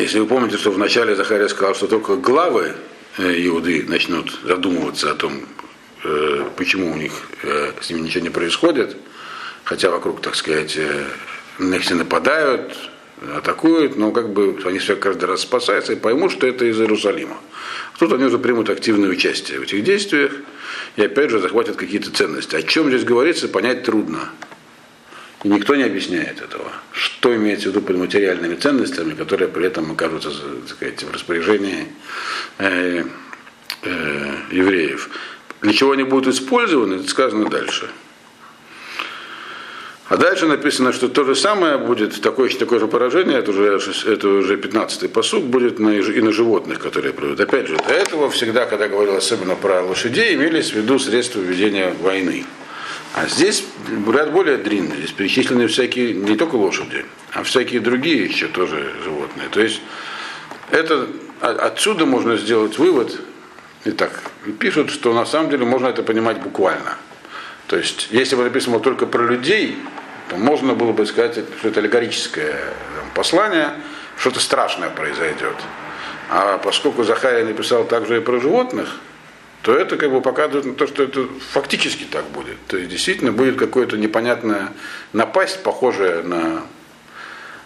Если 0.00 0.20
вы 0.20 0.26
помните, 0.26 0.56
что 0.56 0.70
вначале 0.70 1.16
Захария 1.16 1.48
сказал, 1.48 1.74
что 1.74 1.88
только 1.88 2.16
главы 2.16 2.72
э, 3.18 3.46
Иуды 3.46 3.84
начнут 3.88 4.38
задумываться 4.44 5.10
о 5.10 5.14
том, 5.14 5.42
э, 6.04 6.44
почему 6.56 6.92
у 6.92 6.96
них 6.96 7.12
с 7.80 7.90
ними 7.90 8.00
ничего 8.00 8.22
не 8.22 8.30
происходит, 8.30 8.96
хотя 9.64 9.90
вокруг, 9.90 10.20
так 10.20 10.34
сказать, 10.34 10.78
на 11.58 11.74
них 11.74 11.82
все 11.82 11.94
нападают, 11.94 12.76
атакуют, 13.36 13.96
но 13.96 14.12
как 14.12 14.32
бы 14.32 14.58
они 14.64 14.78
все 14.78 14.96
каждый 14.96 15.24
раз 15.24 15.42
спасаются 15.42 15.92
и 15.92 15.96
поймут, 15.96 16.32
что 16.32 16.46
это 16.46 16.64
из 16.64 16.80
Иерусалима. 16.80 17.36
Тут 17.98 18.12
они 18.12 18.24
уже 18.24 18.38
примут 18.38 18.70
активное 18.70 19.10
участие 19.10 19.58
в 19.58 19.62
этих 19.62 19.82
действиях 19.82 20.32
и 20.96 21.02
опять 21.02 21.30
же 21.30 21.40
захватят 21.40 21.76
какие-то 21.76 22.10
ценности. 22.10 22.56
О 22.56 22.62
чем 22.62 22.88
здесь 22.88 23.04
говорится, 23.04 23.48
понять 23.48 23.82
трудно. 23.84 24.30
И 25.44 25.48
никто 25.48 25.76
не 25.76 25.84
объясняет 25.84 26.40
этого. 26.40 26.72
Что 26.92 27.34
имеется 27.36 27.68
в 27.68 27.72
виду 27.72 27.80
под 27.80 27.96
материальными 27.96 28.56
ценностями, 28.56 29.14
которые 29.14 29.48
при 29.48 29.66
этом 29.66 29.92
окажутся 29.92 30.30
так 30.30 30.68
сказать, 30.68 31.02
в 31.04 31.12
распоряжении 31.12 31.86
э, 32.58 33.04
э, 33.82 34.34
евреев. 34.50 35.10
Для 35.60 35.72
чего 35.72 35.92
они 35.92 36.02
будут 36.02 36.34
использованы, 36.34 36.94
это 36.94 37.08
сказано 37.08 37.48
дальше. 37.48 37.88
А 40.08 40.16
дальше 40.16 40.46
написано, 40.46 40.92
что 40.92 41.08
то 41.08 41.24
же 41.24 41.34
самое 41.34 41.76
будет, 41.76 42.20
такое, 42.22 42.48
такое 42.48 42.80
же 42.80 42.86
поражение, 42.86 43.38
это 43.38 43.50
уже, 43.50 43.78
это 44.06 44.28
уже 44.28 44.56
15-й 44.56 45.08
посуд, 45.08 45.44
будет 45.44 45.78
на, 45.78 45.90
и 45.90 46.20
на 46.22 46.32
животных, 46.32 46.78
которые 46.78 47.12
придут. 47.12 47.38
Опять 47.40 47.68
же, 47.68 47.76
до 47.76 47.92
этого 47.92 48.30
всегда, 48.30 48.64
когда 48.64 48.88
говорил 48.88 49.16
особенно 49.16 49.54
про 49.54 49.82
лошадей, 49.82 50.34
имелись 50.34 50.70
в 50.70 50.76
виду 50.76 50.98
средства 50.98 51.40
ведения 51.40 51.94
войны. 52.00 52.46
А 53.14 53.26
здесь 53.26 53.64
ряд 54.12 54.32
более 54.32 54.58
длинный, 54.58 54.96
здесь 54.98 55.12
перечислены 55.12 55.66
всякие, 55.66 56.12
не 56.12 56.36
только 56.36 56.56
лошади, 56.56 57.04
а 57.32 57.42
всякие 57.42 57.80
другие 57.80 58.24
еще 58.24 58.48
тоже 58.48 58.94
животные. 59.02 59.48
То 59.48 59.60
есть 59.60 59.80
это, 60.70 61.08
отсюда 61.40 62.06
можно 62.06 62.36
сделать 62.36 62.78
вывод, 62.78 63.20
и 63.84 63.90
так, 63.90 64.22
пишут, 64.58 64.90
что 64.90 65.14
на 65.14 65.24
самом 65.24 65.50
деле 65.50 65.64
можно 65.64 65.86
это 65.86 66.02
понимать 66.02 66.40
буквально. 66.40 66.96
То 67.66 67.76
есть, 67.76 68.08
если 68.10 68.36
бы 68.36 68.44
написано 68.44 68.80
только 68.80 69.06
про 69.06 69.22
людей, 69.22 69.78
то 70.28 70.36
можно 70.36 70.74
было 70.74 70.92
бы 70.92 71.06
сказать, 71.06 71.38
что 71.58 71.68
это 71.68 71.80
аллегорическое 71.80 72.74
послание, 73.14 73.72
что-то 74.18 74.40
страшное 74.40 74.90
произойдет. 74.90 75.56
А 76.30 76.58
поскольку 76.58 77.04
Захария 77.04 77.44
написал 77.44 77.84
также 77.84 78.18
и 78.18 78.20
про 78.20 78.38
животных, 78.38 78.96
то 79.68 79.76
это 79.76 79.98
как 79.98 80.10
бы 80.10 80.22
показывает 80.22 80.64
на 80.64 80.72
то, 80.72 80.86
что 80.86 81.02
это 81.02 81.28
фактически 81.50 82.04
так 82.04 82.24
будет. 82.30 82.56
То 82.68 82.78
есть 82.78 82.88
действительно 82.88 83.32
будет 83.32 83.58
какое-то 83.58 83.98
непонятное 83.98 84.72
напасть, 85.12 85.62
похожее 85.62 86.22
на 86.22 86.62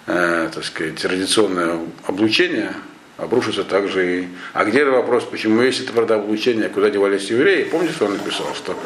э, 0.09 0.50
так 0.52 0.64
сказать, 0.64 0.97
традиционное 0.97 1.78
облучение, 2.04 2.75
обрушится 3.18 3.62
также 3.62 4.23
и... 4.23 4.28
А 4.52 4.64
где 4.64 4.85
вопрос, 4.85 5.23
почему 5.23 5.62
есть 5.62 5.80
это 5.80 5.92
правда 5.92 6.16
облучение, 6.16 6.68
куда 6.71 6.90
девались 6.90 7.30
евреи? 7.30 7.68
Помните, 7.71 7.94
что 7.94 8.06
он 8.06 8.14
написал, 8.14 8.52
что 8.56 8.76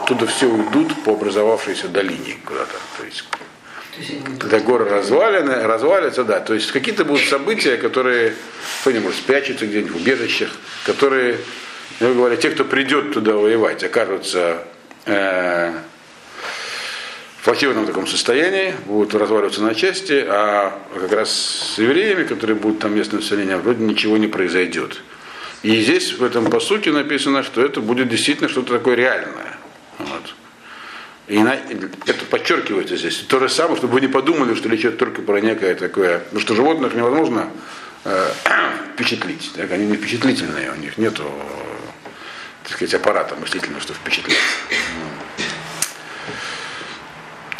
оттуда 0.00 0.26
все 0.26 0.46
уйдут 0.46 0.94
по 1.04 1.12
образовавшейся 1.12 1.88
долине 1.88 2.38
куда-то. 2.46 2.78
То 2.96 3.04
есть, 3.04 3.22
когда 4.38 4.60
горы 4.60 4.86
развалины, 4.86 5.62
развалятся, 5.62 6.24
да. 6.24 6.40
То 6.40 6.54
есть 6.54 6.72
какие-то 6.72 7.04
будут 7.04 7.28
события, 7.28 7.76
которые 7.76 8.32
кто-нибудь 8.80 9.14
спрячутся 9.14 9.66
где-нибудь 9.66 9.92
в 9.92 9.96
убежищах, 9.96 10.50
которые, 10.86 11.36
я 12.00 12.12
говорю, 12.12 12.36
те, 12.36 12.50
кто 12.50 12.64
придет 12.64 13.12
туда 13.12 13.34
воевать, 13.34 13.82
окажутся 13.84 14.64
э, 15.06 15.72
в 17.38 17.44
плачевном 17.44 17.86
таком 17.86 18.06
состоянии, 18.06 18.74
будут 18.86 19.14
разваливаться 19.14 19.62
на 19.62 19.74
части, 19.74 20.24
а 20.26 20.78
как 20.94 21.12
раз 21.12 21.30
с 21.74 21.78
евреями, 21.78 22.24
которые 22.24 22.56
будут 22.56 22.78
там 22.78 22.94
местным 22.94 23.20
населением, 23.20 23.60
вроде 23.60 23.84
ничего 23.84 24.16
не 24.16 24.28
произойдет. 24.28 25.00
И 25.62 25.80
здесь 25.80 26.12
в 26.12 26.24
этом 26.24 26.50
по 26.50 26.60
сути 26.60 26.88
написано, 26.88 27.42
что 27.42 27.64
это 27.64 27.80
будет 27.80 28.08
действительно 28.08 28.48
что-то 28.48 28.74
такое 28.74 28.96
реальное. 28.96 29.56
Вот. 29.98 30.34
И 31.28 31.38
на, 31.38 31.54
это 31.54 32.24
подчеркивается 32.30 32.96
здесь. 32.96 33.18
То 33.28 33.38
же 33.38 33.48
самое, 33.48 33.76
чтобы 33.76 33.94
вы 33.94 34.00
не 34.00 34.08
подумали, 34.08 34.54
что 34.54 34.68
речь 34.68 34.86
только 34.98 35.22
про 35.22 35.40
некое 35.40 35.74
такое. 35.74 36.18
Потому 36.18 36.40
что 36.40 36.54
животных 36.54 36.94
невозможно 36.94 37.48
э, 38.04 38.28
впечатлить. 38.94 39.52
Так, 39.56 39.70
они 39.70 39.86
не 39.86 39.96
впечатлительные, 39.96 40.72
у 40.72 40.76
них 40.76 40.98
нет 40.98 41.20
так 42.64 42.72
сказать, 42.76 42.94
аппарата 42.94 43.34
мыслительного, 43.36 43.82
что 43.82 43.94
впечатлить. 43.94 44.36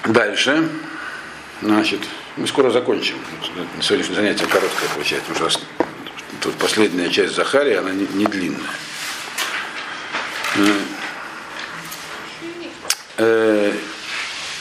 Дальше. 0.05 0.69
Значит, 1.61 2.01
мы 2.37 2.47
скоро 2.47 2.71
закончим. 2.71 3.17
Сегодняшнее 3.81 4.17
занятие 4.17 4.47
короткое 4.47 4.89
получается. 4.95 5.33
Ужасно. 5.33 5.65
Тут 6.41 6.55
последняя 6.57 7.09
часть 7.09 7.35
Захария, 7.37 7.79
она 7.79 7.93
не, 7.93 8.07
не 8.15 8.27
длинная. 8.27 8.71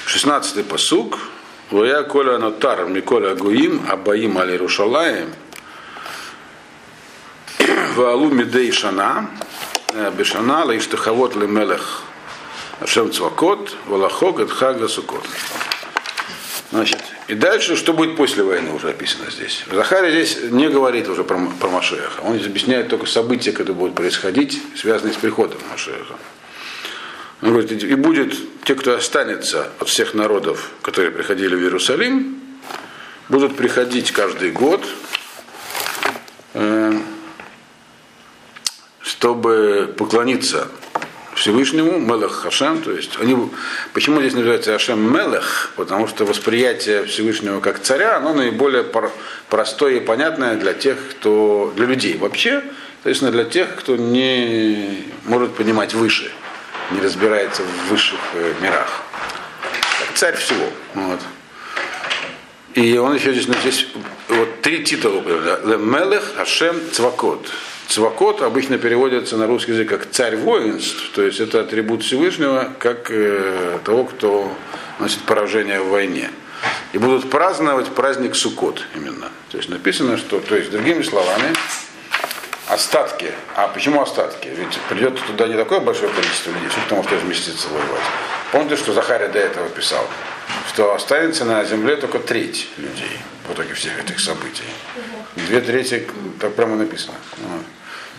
16-й 0.05 0.63
посук. 0.63 1.19
Воя 1.71 2.03
коля 2.03 2.37
нотар 2.37 2.85
миколя 2.85 3.33
гуим 3.33 3.85
абаим 3.89 4.37
али 4.37 4.57
рушалаем. 4.57 5.33
Ваалу 7.95 8.29
мидей 8.29 8.71
шана. 8.71 9.29
Бешана 10.17 10.65
лаиштахавот 10.65 11.35
лемелех. 11.35 12.03
Ашем 12.79 13.11
Цвакот, 13.11 13.75
Валахог, 13.87 14.39
Эдхага, 14.39 14.87
Сукот. 14.87 15.25
Значит, 16.71 16.99
и 17.27 17.35
дальше, 17.35 17.75
что 17.75 17.93
будет 17.93 18.15
после 18.15 18.43
войны, 18.43 18.71
уже 18.71 18.89
описано 18.89 19.29
здесь. 19.29 19.65
Захария 19.71 20.11
здесь 20.11 20.51
не 20.51 20.69
говорит 20.69 21.09
уже 21.09 21.23
про, 21.23 21.37
про 21.59 21.69
Машеха. 21.69 22.21
Он 22.21 22.35
объясняет 22.35 22.87
только 22.87 23.05
события, 23.05 23.51
которые 23.51 23.75
будут 23.75 23.95
происходить, 23.95 24.61
связанные 24.75 25.13
с 25.13 25.17
приходом 25.17 25.59
Машеха. 25.69 26.15
Он 27.41 27.49
говорит, 27.49 27.71
и 27.83 27.95
будет 27.95 28.35
те, 28.63 28.75
кто 28.75 28.95
останется 28.95 29.69
от 29.79 29.89
всех 29.89 30.13
народов, 30.13 30.69
которые 30.81 31.11
приходили 31.11 31.55
в 31.55 31.59
Иерусалим, 31.59 32.39
будут 33.27 33.57
приходить 33.57 34.11
каждый 34.11 34.51
год, 34.51 34.85
э, 36.53 36.99
чтобы 39.21 39.93
поклониться 39.99 40.67
Всевышнему, 41.35 41.99
Мелех 41.99 42.31
Хашем, 42.31 42.81
то 42.81 42.91
есть 42.91 43.19
они, 43.21 43.37
почему 43.93 44.19
здесь 44.19 44.33
называется 44.33 44.73
Хашем 44.73 45.13
Мелех? 45.13 45.73
Потому 45.75 46.07
что 46.07 46.25
восприятие 46.25 47.05
Всевышнего 47.05 47.59
как 47.59 47.79
царя, 47.79 48.17
оно 48.17 48.33
наиболее 48.33 48.83
простое 49.47 49.97
и 49.97 49.99
понятное 49.99 50.55
для 50.55 50.73
тех, 50.73 50.97
кто, 51.11 51.71
для 51.75 51.85
людей 51.85 52.17
вообще, 52.17 52.63
соответственно, 52.95 53.31
для 53.31 53.43
тех, 53.43 53.75
кто 53.75 53.95
не 53.95 55.05
может 55.25 55.53
понимать 55.53 55.93
выше, 55.93 56.31
не 56.89 56.99
разбирается 56.99 57.61
в 57.61 57.91
высших 57.91 58.19
э, 58.33 58.53
мирах. 58.59 59.03
Царь 60.15 60.35
всего. 60.35 60.65
Вот. 60.95 61.19
И 62.73 62.97
он 62.97 63.15
еще 63.15 63.33
здесь, 63.33 63.47
здесь 63.61 63.87
вот 64.29 64.61
три 64.61 64.83
титула. 64.83 65.21
Мелех, 65.77 66.35
Хашем, 66.35 66.79
Цвакот. 66.91 67.47
Цвакот 67.87 68.41
обычно 68.41 68.77
переводится 68.77 69.35
на 69.35 69.47
русский 69.47 69.73
язык 69.73 69.89
как 69.89 70.09
царь 70.09 70.37
воинств, 70.37 71.11
то 71.13 71.23
есть 71.23 71.41
это 71.41 71.59
атрибут 71.59 72.03
Всевышнего, 72.03 72.71
как 72.79 73.11
э, 73.11 73.79
того, 73.83 74.05
кто 74.05 74.55
носит 74.99 75.19
поражение 75.23 75.81
в 75.81 75.89
войне. 75.89 76.29
И 76.93 76.97
будут 76.97 77.29
праздновать 77.29 77.87
праздник 77.87 78.35
Суккот 78.35 78.83
именно. 78.95 79.29
То 79.49 79.57
есть 79.57 79.67
написано, 79.67 80.17
что, 80.17 80.39
то 80.39 80.55
есть 80.55 80.71
другими 80.71 81.01
словами, 81.01 81.53
остатки. 82.69 83.31
А 83.55 83.67
почему 83.67 84.01
остатки? 84.01 84.47
Ведь 84.47 84.79
придет 84.87 85.19
туда 85.25 85.47
не 85.47 85.55
такое 85.55 85.81
большое 85.81 86.11
количество 86.13 86.51
людей, 86.51 86.69
сколько 86.69 86.89
там 86.89 86.97
может 86.99 87.11
вместиться 87.23 87.67
воевать. 87.67 88.05
Помните, 88.51 88.75
что 88.75 88.93
Захария 88.93 89.27
до 89.27 89.39
этого 89.39 89.69
писал? 89.69 90.05
Что 90.69 90.93
останется 90.93 91.45
на 91.45 91.63
земле 91.63 91.95
только 91.95 92.19
треть 92.19 92.67
людей 92.77 93.19
в 93.47 93.53
итоге 93.53 93.73
всех 93.73 93.99
этих 93.99 94.19
событий. 94.19 94.63
Две 95.35 95.61
трети, 95.61 96.07
так 96.39 96.53
прямо 96.53 96.75
написано 96.75 97.15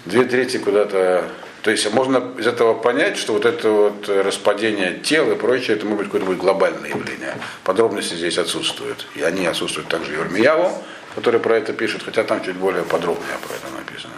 две 0.05 0.25
трети 0.25 0.59
куда-то. 0.59 1.29
То 1.62 1.71
есть 1.71 1.93
можно 1.93 2.33
из 2.39 2.47
этого 2.47 2.75
понять, 2.75 3.17
что 3.17 3.35
вот 3.35 3.45
это 3.45 3.71
вот 3.71 4.09
распадение 4.09 4.95
тел 4.95 5.31
и 5.31 5.37
прочее, 5.37 5.77
это 5.77 5.87
может 5.87 5.99
быть 5.99 6.12
какое-то 6.12 6.41
глобальное 6.41 6.91
явление. 6.91 7.37
Подробности 7.62 8.15
здесь 8.15 8.37
отсутствуют. 8.37 9.07
И 9.15 9.23
они 9.23 9.47
отсутствуют 9.47 9.89
также 9.89 10.15
и 10.15 10.17
Ирмияву, 10.17 10.73
который 11.15 11.39
про 11.39 11.57
это 11.57 11.73
пишет, 11.73 12.03
хотя 12.03 12.25
там 12.25 12.45
чуть 12.45 12.57
более 12.57 12.83
подробно 12.83 13.25
про 13.47 13.55
это 13.55 13.69
написано. 13.77 14.15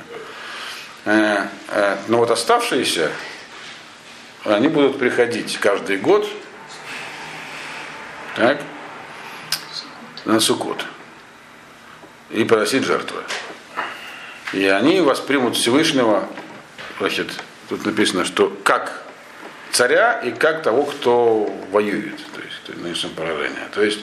Э, 1.04 1.48
э, 1.68 1.96
но 2.08 2.16
вот 2.16 2.30
оставшиеся, 2.30 3.10
они 4.44 4.68
будут 4.68 4.98
приходить 4.98 5.58
каждый 5.58 5.96
год 5.96 6.28
так, 8.36 8.60
на 10.24 10.40
Сукот 10.40 10.84
и 12.30 12.44
приносить 12.44 12.84
жертвы. 12.84 13.20
И 14.52 14.66
они 14.66 15.00
воспримут 15.00 15.56
Всевышнего, 15.56 16.28
значит, 16.98 17.28
тут 17.68 17.84
написано, 17.86 18.24
что 18.24 18.56
как 18.64 19.02
царя 19.72 20.20
и 20.20 20.30
как 20.30 20.62
того, 20.62 20.84
кто 20.84 21.44
воюет, 21.70 22.16
то 22.32 22.40
есть 22.40 22.82
нанесем 22.82 23.10
поражение. 23.10 23.68
То 23.72 23.82
есть 23.82 24.00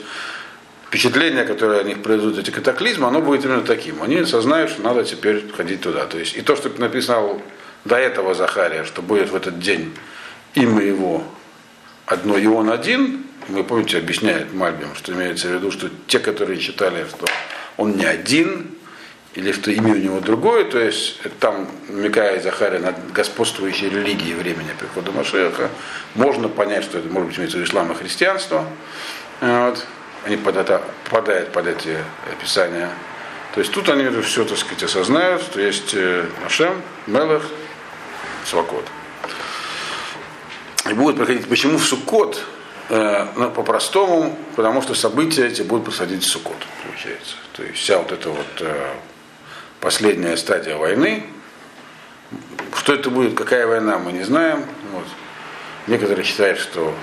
впечатление, 0.87 1.45
которое 1.45 1.79
о 1.79 1.83
них 1.83 2.01
произведут 2.01 2.39
эти 2.39 2.51
катаклизмы, 2.51 3.07
оно 3.07 3.21
будет 3.21 3.45
именно 3.45 3.61
таким. 3.61 4.01
Они 4.03 4.17
осознают, 4.17 4.71
что 4.71 4.81
надо 4.81 5.03
теперь 5.03 5.49
ходить 5.51 5.81
туда. 5.81 6.05
То 6.05 6.17
есть 6.17 6.35
и 6.35 6.41
то, 6.41 6.55
что 6.55 6.69
написал 6.81 7.41
до 7.85 7.95
этого 7.95 8.35
Захария, 8.35 8.83
что 8.83 9.01
будет 9.01 9.29
в 9.29 9.35
этот 9.35 9.59
день 9.59 9.93
имя 10.53 10.81
его 10.81 11.23
одно, 12.05 12.37
и 12.37 12.45
он 12.45 12.69
один, 12.69 13.25
вы 13.47 13.63
помните, 13.63 13.97
объясняет 13.97 14.53
Мальбим, 14.53 14.95
что 14.95 15.13
имеется 15.13 15.47
в 15.47 15.51
виду, 15.51 15.71
что 15.71 15.89
те, 16.07 16.19
которые 16.19 16.59
считали, 16.59 17.05
что 17.05 17.25
он 17.77 17.95
не 17.97 18.05
один, 18.05 18.71
или 19.33 19.53
что 19.53 19.71
имя 19.71 19.93
у 19.93 19.97
него 19.97 20.19
другое, 20.19 20.65
то 20.65 20.77
есть 20.77 21.21
там, 21.39 21.69
намекая 21.87 22.41
Захария 22.41 22.79
на 22.79 22.93
господствующие 23.13 23.89
религии 23.89 24.33
времени 24.33 24.71
прихода 24.77 25.11
Машеха, 25.13 25.69
можно 26.15 26.49
понять, 26.49 26.83
что 26.83 26.97
это 26.97 27.07
может 27.07 27.29
быть 27.29 27.37
имеется 27.37 27.57
в 27.57 27.61
виду 27.61 27.71
ислам 27.71 27.91
и 27.93 27.95
христианство. 27.95 28.65
Вот. 29.39 29.85
Они 30.25 30.35
под 30.35 30.57
это, 30.57 30.83
попадают 31.05 31.51
под 31.51 31.67
эти 31.67 31.97
описания. 32.31 32.89
То 33.55 33.61
есть 33.61 33.71
тут 33.71 33.89
они 33.89 34.07
все, 34.21 34.43
так 34.45 34.57
сказать, 34.57 34.83
осознают, 34.83 35.41
что 35.41 35.61
есть 35.61 35.95
Машем, 36.43 36.81
Мелах, 37.07 37.43
Свакот. 38.45 38.85
И 40.91 40.93
будут 40.93 41.15
проходить, 41.15 41.47
почему 41.47 41.77
в 41.77 41.85
Суккот, 41.85 42.43
э, 42.89 43.27
ну, 43.37 43.49
по-простому, 43.51 44.37
потому 44.57 44.81
что 44.81 44.93
события 44.93 45.47
эти 45.47 45.61
будут 45.61 45.85
происходить 45.85 46.21
в 46.21 46.27
Суккот, 46.27 46.57
получается. 46.85 47.35
То 47.53 47.63
есть 47.63 47.77
вся 47.79 47.97
вот 47.97 48.11
эта 48.11 48.29
вот 48.29 48.45
э, 48.59 48.93
последняя 49.79 50.35
стадия 50.35 50.75
войны. 50.75 51.23
Что 52.75 52.93
это 52.93 53.09
будет, 53.09 53.35
какая 53.35 53.67
война, 53.67 53.99
мы 53.99 54.11
не 54.11 54.23
знаем. 54.23 54.65
Вот. 54.91 55.05
Некоторые 55.87 56.25
считают, 56.25 56.59
что 56.59 56.93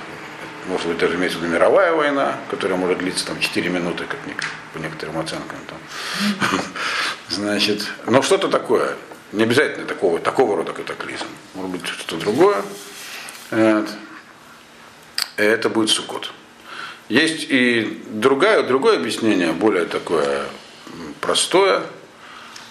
может 0.67 0.87
быть 0.87 0.99
даже 0.99 1.15
имеется 1.15 1.39
в 1.39 1.43
виду 1.43 1.55
мировая 1.55 1.95
война, 1.95 2.37
которая 2.51 2.77
может 2.77 2.99
длиться 2.99 3.25
там 3.25 3.41
4 3.41 3.71
минуты, 3.71 4.05
как 4.05 4.19
по 4.75 4.79
некоторым 4.79 5.19
оценкам. 5.19 5.59
Там. 5.67 6.61
Значит, 7.31 7.89
но 8.05 8.21
что-то 8.21 8.49
такое. 8.49 8.97
Не 9.33 9.45
обязательно 9.45 9.87
такого, 9.87 10.19
такого 10.19 10.57
рода 10.57 10.75
катаклизм. 10.75 11.25
Может 11.55 11.71
быть 11.71 11.87
что-то 11.87 12.17
другое. 12.17 12.63
Вот. 13.51 13.89
Это 15.37 15.69
будет 15.69 15.91
сукот. 15.91 16.33
Есть 17.09 17.47
и 17.49 18.03
другое, 18.11 18.63
другое 18.63 18.97
объяснение, 18.97 19.53
более 19.53 19.87
такое 19.87 20.47
простое, 21.21 21.85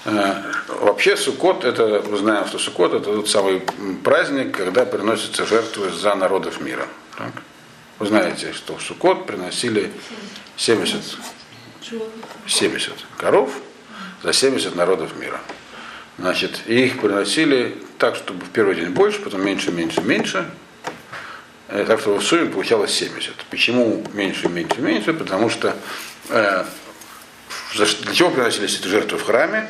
Э, 0.08 0.42
вообще 0.70 1.18
Суккот, 1.18 1.66
это, 1.66 2.02
мы 2.10 2.16
знаем, 2.16 2.48
что 2.48 2.58
Суккот 2.58 2.94
это 2.94 3.14
тот 3.14 3.30
самый 3.30 3.62
праздник, 4.06 4.56
когда 4.56 4.86
приносятся 4.86 5.46
жертвы 5.46 5.92
за 5.92 6.16
народов 6.16 6.62
мира. 6.62 6.88
Так? 7.18 7.32
Вы 8.00 8.08
знаете, 8.08 8.54
что 8.54 8.78
в 8.78 8.82
Суккот 8.82 9.26
приносили 9.26 9.92
70, 10.56 11.18
70 12.48 12.94
коров 13.18 13.52
за 14.24 14.32
70 14.32 14.76
народов 14.76 15.18
мира. 15.20 15.42
Значит, 16.18 16.62
их 16.68 17.02
приносили 17.02 17.78
так, 17.98 18.16
чтобы 18.16 18.46
в 18.46 18.50
первый 18.52 18.76
день 18.76 18.92
больше, 18.92 19.20
потом 19.20 19.46
меньше, 19.46 19.72
меньше, 19.72 20.00
меньше. 20.00 20.50
Э, 21.70 21.86
так 21.86 22.00
что 22.00 22.16
в 22.18 22.24
сумме 22.24 22.46
получалось 22.46 22.92
70. 22.92 23.34
Почему 23.50 24.04
меньше, 24.14 24.48
меньше, 24.48 24.82
меньше? 24.82 25.14
Потому 25.14 25.50
что 25.50 25.76
э, 26.30 26.66
для 27.76 28.14
чего 28.14 28.30
приносились 28.30 28.80
эти 28.80 28.88
жертвы 28.88 29.18
в 29.18 29.24
храме? 29.24 29.70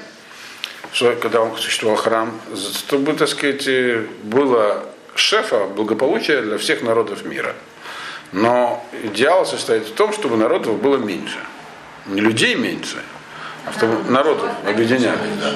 когда 1.22 1.42
он 1.42 1.56
существовал 1.58 1.98
храм, 1.98 2.42
чтобы, 2.56 3.14
так 3.14 3.28
сказать, 3.28 3.68
было 4.24 4.86
шефа 5.16 5.66
благополучия 5.66 6.42
для 6.42 6.58
всех 6.58 6.82
народов 6.82 7.26
мира. 7.26 7.54
Но 8.32 8.84
идеал 9.04 9.46
состоит 9.46 9.88
в 9.88 9.94
том, 9.94 10.12
чтобы 10.14 10.38
народов 10.38 10.82
было 10.82 10.98
меньше. 10.98 11.38
Не 12.08 12.22
людей 12.22 12.56
меньше, 12.56 13.04
а 13.66 13.74
чтобы 13.74 14.10
народов 14.10 14.50
объединялись. 14.66 15.20
Да. 15.42 15.54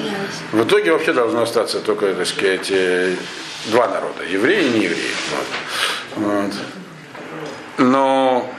В 0.52 0.64
итоге 0.64 0.92
вообще 0.92 1.12
должно 1.12 1.42
остаться 1.42 1.80
только, 1.80 2.14
так 2.14 2.26
сказать, 2.26 2.70
э, 2.70 3.14
два 3.66 3.88
народа, 3.88 4.24
евреи 4.24 4.66
и 4.66 4.70
неевреи. 4.70 5.10
Вот. 5.30 5.46
Но 7.78 8.50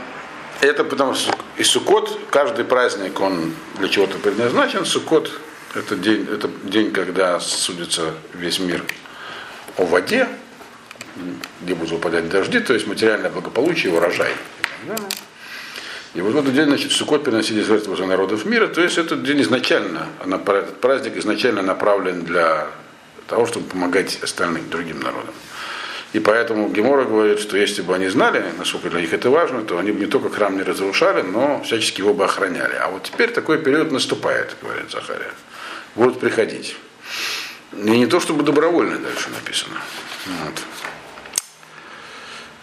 это 0.62 0.84
потому 0.84 1.14
что 1.14 1.34
и 1.58 1.64
Суккот, 1.64 2.20
каждый 2.32 2.66
праздник, 2.66 3.20
он 3.20 3.54
для 3.78 3.88
чего-то 3.88 4.18
предназначен. 4.18 4.86
Суккот 4.86 5.32
это 5.76 5.96
день, 5.96 6.28
это 6.32 6.50
день, 6.64 6.92
когда 6.92 7.40
судится 7.40 8.14
весь 8.34 8.60
мир 8.60 8.84
о 9.78 9.86
воде, 9.86 10.28
где 11.62 11.76
будут 11.76 11.94
выпадать 11.94 12.30
дожди, 12.30 12.60
то 12.60 12.74
есть 12.74 12.88
материальное 12.88 13.30
благополучие, 13.30 13.94
урожай. 13.94 14.32
И 16.16 16.22
вот 16.22 16.34
в 16.34 16.38
этот 16.38 16.54
день, 16.54 16.66
значит, 16.66 16.92
в 16.92 16.96
Суккот 16.96 17.24
переносили 17.24 17.62
жертвы 17.62 17.96
за 17.96 18.06
народов 18.06 18.46
мира, 18.46 18.68
то 18.68 18.82
есть 18.82 18.98
этот 18.98 19.24
день 19.24 19.42
изначально, 19.42 20.08
этот 20.22 20.80
праздник 20.80 21.18
изначально 21.18 21.62
направлен 21.62 22.24
для 22.24 22.68
того, 23.28 23.48
чтобы 23.48 23.68
помогать 23.68 24.20
остальным, 24.22 24.70
другим 24.70 25.00
народам. 25.00 25.34
И 26.14 26.20
поэтому 26.20 26.70
Гемора 26.70 27.06
говорит, 27.06 27.40
что 27.40 27.58
если 27.58 27.82
бы 27.82 27.96
они 27.96 28.08
знали, 28.08 28.46
насколько 28.58 28.90
для 28.90 29.02
них 29.02 29.14
это 29.14 29.30
важно, 29.30 29.64
то 29.64 29.78
они 29.80 29.92
бы 29.92 30.00
не 30.00 30.06
только 30.06 30.30
храм 30.30 30.56
не 30.56 30.64
разрушали, 30.64 31.22
но 31.22 31.62
всячески 31.64 32.02
его 32.02 32.14
бы 32.14 32.24
охраняли. 32.24 32.76
А 32.76 32.90
вот 32.90 33.04
теперь 33.04 33.32
такой 33.32 33.58
период 33.58 33.92
наступает, 33.92 34.56
говорит 34.62 34.92
Захария 34.92 35.32
будут 35.96 36.20
приходить. 36.20 36.76
И 37.74 37.78
не 37.78 38.06
то 38.08 38.20
чтобы 38.20 38.44
добровольно 38.44 39.00
дальше 39.00 39.30
написано. 39.30 39.80
Вот. 40.26 40.62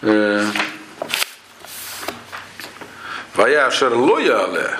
Э, 0.03 0.45
Вая 3.35 3.69
шерлоя 3.71 4.43
але 4.43 4.77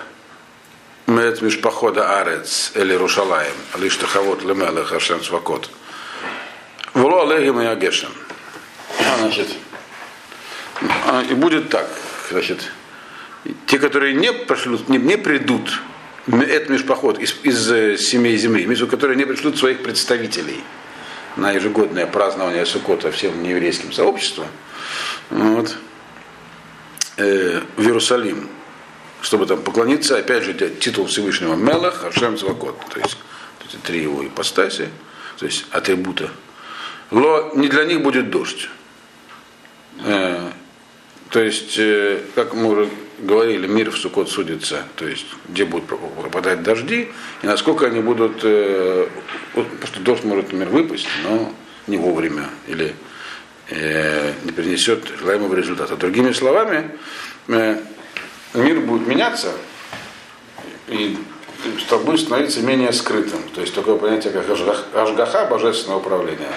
мет 1.08 1.42
мишпахода 1.42 2.20
арец 2.20 2.72
или 2.76 2.94
рушалаем, 2.94 3.56
лишь 3.78 3.96
тахавот 3.98 4.44
лемеле 4.44 4.84
хашем 4.84 5.24
свакот. 5.24 5.70
Вло 6.94 7.24
алеги 7.24 7.52
моя 7.52 7.76
гешем. 7.76 8.12
Значит, 9.22 9.48
а, 11.08 11.24
и 11.30 11.34
будет 11.34 11.70
так, 11.70 11.88
значит, 12.32 12.72
те, 13.68 13.78
которые 13.80 14.14
не 14.14 14.34
пошлют, 14.34 14.90
не, 14.90 14.98
не 14.98 15.18
придут 15.18 15.80
это 16.28 16.72
межпоход 16.72 17.20
из, 17.20 17.36
из 17.44 17.72
э, 17.72 17.98
семей 17.98 18.38
земли, 18.38 18.66
между 18.66 18.88
которые 18.88 19.18
не 19.18 19.26
пришлют 19.26 19.58
своих 19.58 19.84
представителей. 19.84 20.62
на 21.38 21.52
ежегодное 21.52 22.08
празднование 22.08 22.66
Сукота 22.66 23.12
всем 23.12 23.42
нееврейским 23.42 23.92
сообществом, 23.94 24.48
вот, 25.30 25.78
э, 27.18 27.62
в 27.78 27.82
Иерусалим, 27.82 28.50
чтобы 29.22 29.46
там 29.46 29.62
поклониться, 29.62 30.18
опять 30.18 30.44
же, 30.44 30.54
титул 30.54 31.06
Всевышнего 31.06 31.56
Мелах, 31.56 32.04
Ашем 32.04 32.38
Звакот, 32.38 32.78
то 32.94 33.00
есть 33.00 33.18
три 33.84 34.02
его 34.02 34.26
ипостаси, 34.26 34.90
то 35.38 35.46
есть 35.46 35.66
атрибута. 35.72 36.32
Но 37.12 37.52
не 37.56 37.68
для 37.68 37.86
них 37.86 38.02
будет 38.02 38.30
дождь. 38.30 38.70
Э, 40.04 40.52
то 41.30 41.42
есть, 41.42 41.78
э, 41.78 42.20
как 42.36 42.54
мы 42.54 42.70
уже 42.70 42.90
говорили, 43.20 43.68
мир 43.68 43.92
в 43.92 43.98
Сукот 43.98 44.30
судится, 44.30 44.84
то 44.96 45.08
есть 45.08 45.26
где 45.48 45.64
будут 45.64 45.88
попадать 45.88 46.64
дожди, 46.64 47.10
и 47.42 47.46
насколько 47.46 47.86
они 47.86 48.02
будут, 48.02 48.40
э, 48.44 49.08
потому 49.54 49.86
что 49.86 50.00
дождь 50.02 50.24
может, 50.24 50.46
например, 50.46 50.70
выпасть, 50.70 51.08
но 51.24 51.54
не 51.88 51.98
вовремя, 51.98 52.50
или 52.68 52.96
э, 53.70 54.34
не 54.44 54.52
принесет 54.52 55.08
желаемого 55.20 55.56
результата. 55.56 55.96
Другими 55.96 56.32
словами, 56.32 56.92
э, 57.48 57.78
мир 58.54 58.80
будет 58.82 59.08
меняться, 59.08 59.54
и 60.88 61.18
будет 62.04 62.20
становиться 62.20 62.62
менее 62.62 62.92
скрытым. 62.92 63.42
То 63.54 63.62
есть 63.62 63.76
такое 63.76 63.96
понятие, 63.96 64.34
как 64.34 64.50
ажгаха, 64.50 65.46
божественное 65.46 65.98
управление, 65.98 66.52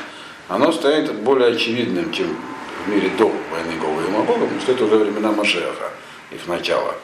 оно 0.48 0.72
станет 0.72 1.12
более 1.14 1.54
очевидным, 1.54 2.12
чем 2.12 2.36
в 2.84 2.88
мире 2.88 3.10
до 3.16 3.28
войны 3.50 3.76
Гога 3.80 4.02
и 4.02 4.10
Магога, 4.10 4.44
потому 4.44 4.60
что 4.60 4.72
это 4.72 4.84
уже 4.84 4.96
времена 4.96 5.32
Машеха 5.32 5.90
их 6.30 6.46
начала. 6.46 6.94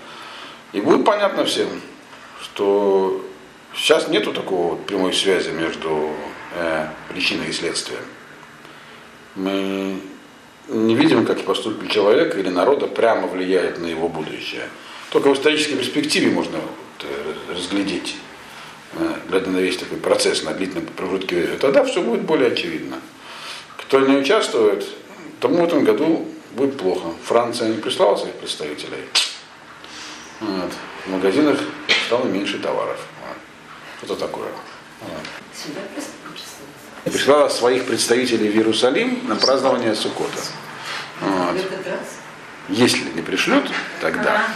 И 0.72 0.80
будет 0.80 1.04
понятно 1.04 1.44
всем, 1.44 1.68
что 2.42 3.24
сейчас 3.74 4.08
нету 4.08 4.32
такого 4.32 4.76
прямой 4.76 5.12
связи 5.12 5.50
между 5.50 6.10
э, 6.54 6.86
причиной 7.08 7.48
и 7.48 7.52
следствием. 7.52 8.02
Мы 9.34 10.00
не 10.68 10.94
видим, 10.94 11.26
как 11.26 11.40
поступки 11.42 11.90
человека 11.92 12.38
или 12.38 12.48
народа 12.48 12.86
прямо 12.86 13.26
влияет 13.26 13.78
на 13.78 13.86
его 13.86 14.08
будущее. 14.08 14.68
Только 15.10 15.28
в 15.28 15.34
исторической 15.34 15.76
перспективе 15.76 16.30
можно 16.30 16.58
вот, 16.58 17.08
э, 17.08 17.52
разглядеть, 17.52 18.16
э, 18.94 19.14
глядя 19.28 19.50
на 19.50 19.58
весь 19.58 19.76
такой 19.76 19.98
процесс 19.98 20.44
на 20.44 20.52
длительном 20.52 20.86
промежутке. 20.86 21.58
Тогда 21.60 21.84
все 21.84 22.02
будет 22.02 22.22
более 22.22 22.52
очевидно. 22.52 23.00
Кто 23.76 24.00
не 24.00 24.16
участвует, 24.16 24.86
тому 25.40 25.62
в 25.62 25.64
этом 25.64 25.84
году 25.84 26.28
будет 26.52 26.76
плохо. 26.76 27.08
Франция 27.24 27.68
не 27.68 27.80
прислала 27.80 28.16
своих 28.16 28.34
представителей. 28.34 29.08
Вот. 30.40 30.72
В 31.06 31.10
магазинах 31.10 31.58
стало 32.06 32.26
меньше 32.26 32.58
товаров. 32.58 32.98
Вот. 33.20 34.10
Это 34.10 34.20
такое. 34.20 34.48
Вот. 35.00 37.12
Прислала 37.12 37.48
своих 37.48 37.86
представителей 37.86 38.50
в 38.50 38.56
Иерусалим 38.56 39.28
на 39.28 39.36
празднование 39.36 39.94
Суккота. 39.94 40.40
Вот. 41.20 41.56
Если 42.68 43.08
не 43.10 43.22
пришлют, 43.22 43.70
тогда. 44.00 44.48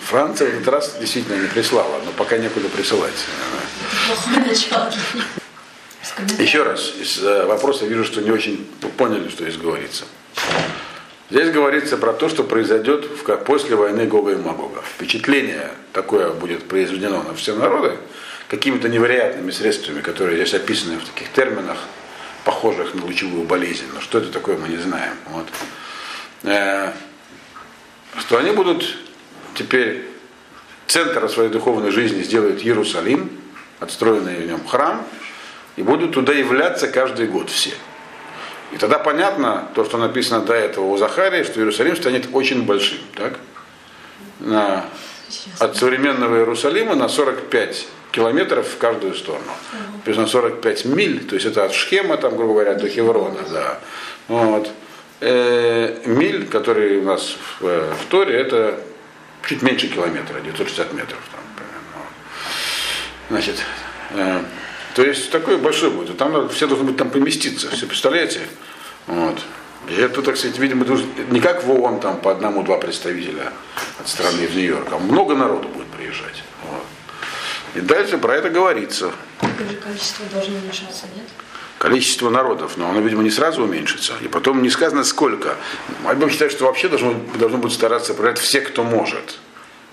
Франция 0.00 0.50
в 0.50 0.54
этот 0.54 0.68
раз 0.68 0.96
действительно 0.98 1.36
не 1.36 1.48
прислала, 1.48 2.00
но 2.04 2.12
пока 2.12 2.38
некуда 2.38 2.68
присылать. 2.68 3.14
Еще 6.38 6.62
раз, 6.62 6.92
из 7.00 7.22
э, 7.22 7.44
вопроса 7.46 7.86
вижу, 7.86 8.04
что 8.04 8.20
не 8.20 8.30
очень 8.30 8.66
поняли, 8.96 9.28
что 9.28 9.44
здесь 9.44 9.56
говорится. 9.56 10.04
Здесь 11.30 11.50
говорится 11.50 11.98
про 11.98 12.12
то, 12.12 12.28
что 12.28 12.42
произойдет 12.44 13.04
в, 13.04 13.36
после 13.44 13.76
войны 13.76 14.06
Гога 14.06 14.32
и 14.32 14.36
Магога. 14.36 14.82
Впечатление 14.82 15.70
такое 15.92 16.30
будет 16.30 16.66
произведено 16.66 17.22
на 17.22 17.34
все 17.34 17.54
народы 17.54 17.98
какими-то 18.48 18.88
невероятными 18.88 19.50
средствами, 19.50 20.00
которые 20.00 20.36
здесь 20.36 20.54
описаны 20.54 20.98
в 20.98 21.04
таких 21.04 21.30
терминах, 21.32 21.76
похожих 22.44 22.94
на 22.94 23.04
лучевую 23.04 23.44
болезнь. 23.44 23.84
Но 23.92 24.00
что 24.00 24.18
это 24.18 24.32
такое, 24.32 24.56
мы 24.56 24.68
не 24.68 24.78
знаем. 24.78 25.14
Вот. 25.26 25.46
Э, 26.44 26.92
что 28.18 28.38
они 28.38 28.52
будут 28.52 28.96
теперь 29.54 30.06
центр 30.86 31.28
своей 31.28 31.50
духовной 31.50 31.90
жизни 31.90 32.22
сделают 32.22 32.62
Иерусалим, 32.62 33.30
отстроенный 33.80 34.36
в 34.36 34.46
нем 34.46 34.66
храм, 34.66 35.06
и 35.78 35.82
будут 35.82 36.12
туда 36.12 36.32
являться 36.32 36.88
каждый 36.88 37.28
год 37.28 37.50
все. 37.50 37.70
И 38.72 38.76
тогда 38.78 38.98
понятно 38.98 39.68
то, 39.74 39.84
что 39.84 39.96
написано 39.96 40.40
до 40.40 40.52
этого 40.52 40.86
у 40.86 40.96
Захарии, 40.96 41.44
что 41.44 41.60
Иерусалим 41.60 41.96
станет 41.96 42.28
очень 42.32 42.64
большим. 42.64 42.98
Так? 43.14 43.38
На, 44.40 44.84
от 45.60 45.76
современного 45.76 46.38
Иерусалима 46.38 46.96
на 46.96 47.08
45 47.08 47.86
километров 48.10 48.66
в 48.66 48.78
каждую 48.78 49.14
сторону. 49.14 49.52
То 50.04 50.10
есть 50.10 50.20
на 50.20 50.26
45 50.26 50.84
миль, 50.86 51.24
то 51.24 51.36
есть 51.36 51.46
это 51.46 51.64
от 51.64 51.72
Шхема, 51.72 52.16
там, 52.16 52.36
грубо 52.36 52.54
говоря, 52.54 52.74
до 52.74 52.88
Хеврона. 52.88 53.38
Да. 53.48 53.78
Вот. 54.26 54.68
Э, 55.20 55.96
миль, 56.06 56.48
который 56.48 56.98
у 56.98 57.04
нас 57.04 57.36
в, 57.60 57.64
в 57.64 58.06
Торе, 58.08 58.34
это 58.34 58.80
чуть 59.46 59.62
меньше 59.62 59.86
километра, 59.86 60.40
960 60.40 60.92
метров. 60.92 61.20
Там, 61.30 61.40
Значит, 63.30 63.56
э, 64.10 64.40
то 64.98 65.04
есть 65.04 65.30
такой 65.30 65.58
большой 65.58 65.90
будет. 65.90 66.16
Там 66.16 66.48
все 66.48 66.66
должны 66.66 66.86
быть 66.86 66.96
там 66.96 67.10
поместиться. 67.10 67.70
Все 67.70 67.86
представляете? 67.86 68.40
Вот. 69.06 69.38
И 69.88 69.94
это, 69.94 70.22
так 70.22 70.36
сказать, 70.36 70.58
видимо, 70.58 70.84
не 71.30 71.38
как 71.38 71.62
в 71.62 71.70
ООН 71.70 72.00
там 72.00 72.16
по 72.18 72.32
одному-два 72.32 72.78
представителя 72.78 73.52
от 74.00 74.08
страны 74.08 74.48
в 74.48 74.56
Нью-Йорк, 74.56 74.88
а 74.90 74.98
много 74.98 75.36
народу 75.36 75.68
будет 75.68 75.86
приезжать. 75.86 76.42
Вот. 76.64 76.82
И 77.76 77.80
дальше 77.80 78.18
про 78.18 78.34
это 78.34 78.50
говорится. 78.50 79.12
Количество 79.84 80.26
должно 80.32 80.56
уменьшаться, 80.56 81.06
нет? 81.14 81.26
Количество 81.78 82.28
народов, 82.28 82.76
но 82.76 82.90
оно, 82.90 82.98
видимо, 82.98 83.22
не 83.22 83.30
сразу 83.30 83.62
уменьшится. 83.62 84.14
И 84.20 84.26
потом 84.26 84.62
не 84.62 84.68
сказано 84.68 85.04
сколько. 85.04 85.54
Альбом 86.06 86.28
считает, 86.28 86.50
что 86.50 86.64
вообще 86.64 86.88
должно, 86.88 87.14
должно 87.38 87.58
быть 87.58 87.72
стараться 87.72 88.14
проявлять 88.14 88.40
все, 88.40 88.62
кто 88.62 88.82
может. 88.82 89.38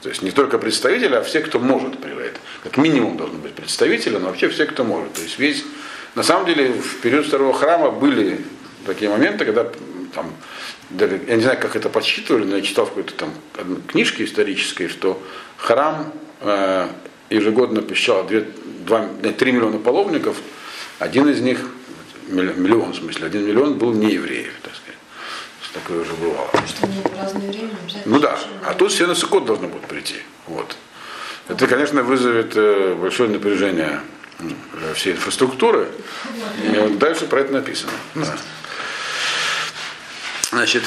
То 0.02 0.10
есть 0.10 0.24
не 0.24 0.32
только 0.32 0.58
представители, 0.58 1.14
а 1.14 1.22
все, 1.22 1.42
кто 1.42 1.60
может 1.60 2.00
проявлять. 2.00 2.36
Как 2.66 2.78
минимум 2.78 3.16
должны 3.16 3.38
быть 3.38 3.54
представители, 3.54 4.18
но 4.18 4.26
вообще 4.26 4.50
все, 4.50 4.66
кто 4.66 4.84
может. 4.84 5.14
То 5.14 5.22
есть 5.22 5.38
весь, 5.38 5.64
на 6.16 6.24
самом 6.24 6.48
деле, 6.48 6.74
в 6.74 7.00
период 7.00 7.28
второго 7.28 7.54
храма 7.54 7.92
были 7.92 8.44
такие 8.88 9.08
моменты, 9.12 9.46
когда 9.46 9.68
там, 10.16 10.34
я 10.90 11.36
не 11.36 11.44
знаю, 11.44 11.60
как 11.60 11.76
это 11.76 11.90
подсчитывали, 11.90 12.44
но 12.44 12.56
я 12.56 12.64
читал 12.64 12.88
в 12.88 12.90
какой-то 12.90 13.14
там 13.14 13.32
книжке 13.88 14.26
исторической, 14.26 14.88
что 14.88 15.22
храм 15.58 16.12
э, 16.42 16.88
ежегодно 17.30 17.84
посещал 17.84 18.26
2, 18.26 18.42
2, 18.88 19.32
3 19.34 19.52
миллиона 19.52 19.78
паломников, 19.78 20.38
один 20.98 21.30
из 21.30 21.42
них, 21.42 21.70
миллион 22.30 22.94
в 22.94 22.96
смысле, 22.96 23.28
один 23.28 23.46
миллион 23.46 23.78
был 23.78 23.94
не 23.94 24.12
евреев, 24.12 24.54
так 24.64 24.74
сказать. 24.74 25.00
Такое 25.72 26.02
уже 26.02 26.14
бывало. 26.14 26.50
Что 26.66 26.88
Ну 28.06 28.20
да, 28.20 28.40
а 28.66 28.74
тут 28.74 28.92
все 28.92 29.06
на 29.06 29.14
Сукот 29.14 29.46
должны 29.46 29.68
будут 29.68 29.86
прийти. 29.88 30.16
Вот. 30.48 30.76
Это, 31.48 31.68
конечно, 31.68 32.04
вызовет 32.04 32.54
э, 32.56 32.96
большое 32.96 33.30
напряжение 33.30 34.02
всей 34.96 35.14
инфраструктуры. 35.14 35.90
И 36.64 36.78
вот 36.78 36.98
дальше 36.98 37.26
про 37.26 37.42
это 37.42 37.54
написано. 37.54 37.92
Да. 38.16 38.38
Значит, 40.52 40.84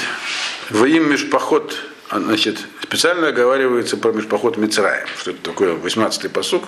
в 0.71 0.85
им 0.85 1.11
межпоход, 1.11 1.77
а, 2.11 2.21
значит, 2.21 2.59
специально 2.83 3.29
оговаривается 3.29 3.97
про 3.97 4.13
межпоход 4.13 4.57
Мицраем. 4.57 5.07
Что 5.19 5.31
это 5.31 5.43
такое? 5.43 5.75
18-й 5.75 6.29
посук. 6.29 6.65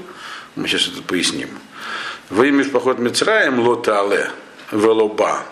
Мы 0.55 0.69
сейчас 0.69 0.89
это 0.89 1.03
поясним. 1.03 1.49
В 2.29 2.43
им 2.43 2.57
межпоход 2.57 2.99
Мицраем 2.99 3.61
лота 3.61 4.01
але 4.01 4.31
велоба 4.71 5.43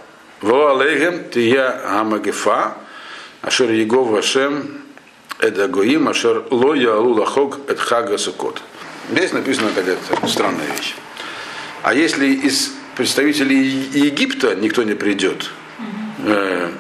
Во 0.41 0.71
алейхем 0.71 1.31
тия 1.31 1.81
гамагефа, 1.83 2.77
ашер 3.43 3.71
егов 3.71 4.09
вашем 4.09 4.83
эдагоим, 5.41 6.09
ашер 6.09 6.45
ло 6.51 6.75
яалу 6.75 7.15
лахог 7.15 7.61
эт 7.69 7.79
хага 7.79 8.19
сукот. 8.19 8.63
Здесь 9.11 9.33
написана 9.33 9.71
такая 9.71 9.97
странная 10.27 10.67
вещь. 10.77 10.95
А 11.83 11.95
если 11.95 12.27
из 12.27 12.73
представителей 12.97 13.89
Египта 13.93 14.55
никто 14.55 14.83
не 14.83 14.95
придет, 14.95 15.51
э, 16.25 16.71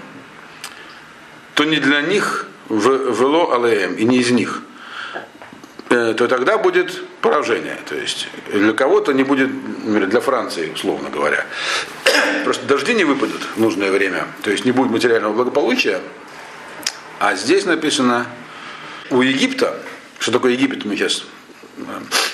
то 1.55 1.65
не 1.65 1.77
для 1.77 2.03
них 2.03 2.47
в 2.69 2.89
вело 3.19 3.55
алеем 3.55 3.95
и 3.95 4.05
не 4.05 4.19
из 4.19 4.31
них, 4.31 4.63
э, 5.91 6.15
то 6.15 6.29
тогда 6.29 6.59
будет 6.59 7.03
поражение. 7.21 7.79
То 7.89 7.95
есть 7.95 8.29
для 8.53 8.73
кого-то 8.73 9.13
не 9.13 9.23
будет, 9.23 9.51
для 10.11 10.21
Франции, 10.21 10.71
условно 10.71 11.09
говоря, 11.09 11.47
просто 12.45 12.67
дожди 12.67 12.95
не 12.95 13.05
выпадут 13.05 13.43
в 13.57 13.61
нужное 13.61 13.91
время, 13.91 14.27
то 14.43 14.51
есть 14.51 14.65
не 14.65 14.73
будет 14.73 14.91
материального 14.91 15.33
благополучия. 15.33 16.01
А 17.21 17.35
здесь 17.37 17.65
написано 17.65 18.27
у 19.11 19.23
Египта, 19.23 19.79
что 20.19 20.33
такое 20.33 20.53
Египет, 20.53 20.85
мы 20.85 20.97
сейчас 20.97 21.25
э, 21.77 21.83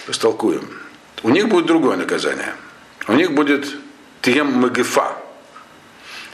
растолкуем, 0.07 0.69
у 1.23 1.31
них 1.31 1.49
будет 1.49 1.67
другое 1.67 1.97
наказание. 1.97 2.55
У 3.07 3.13
них 3.13 3.33
будет 3.33 3.67
тем 4.23 4.53
магифа, 4.53 5.17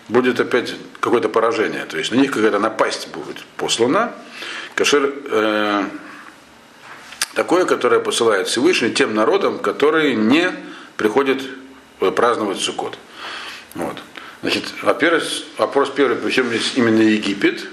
будет 0.09 0.39
опять 0.41 0.75
какое-то 1.01 1.29
поражение, 1.29 1.85
то 1.85 1.99
есть 1.99 2.13
на 2.13 2.17
них 2.17 2.31
какая-то 2.31 2.59
напасть 2.59 3.09
будет 3.09 3.45
послана. 3.57 4.13
Кашер, 4.75 5.13
э, 5.31 5.85
такое, 7.35 7.65
которое 7.65 8.01
посылает 8.01 8.49
Всевышний 8.49 8.91
тем 8.91 9.15
народам, 9.15 9.59
которые 9.59 10.15
не 10.15 10.53
приходят 10.97 11.41
праздновать 12.17 12.61
Суккот. 12.61 12.97
Вот. 13.75 13.97
Значит, 14.43 14.65
во-первых, 14.83 15.25
вопрос 15.59 15.91
первый, 15.91 16.17
причем 16.17 16.49
здесь 16.49 16.73
именно 16.77 17.03
Египет. 17.03 17.67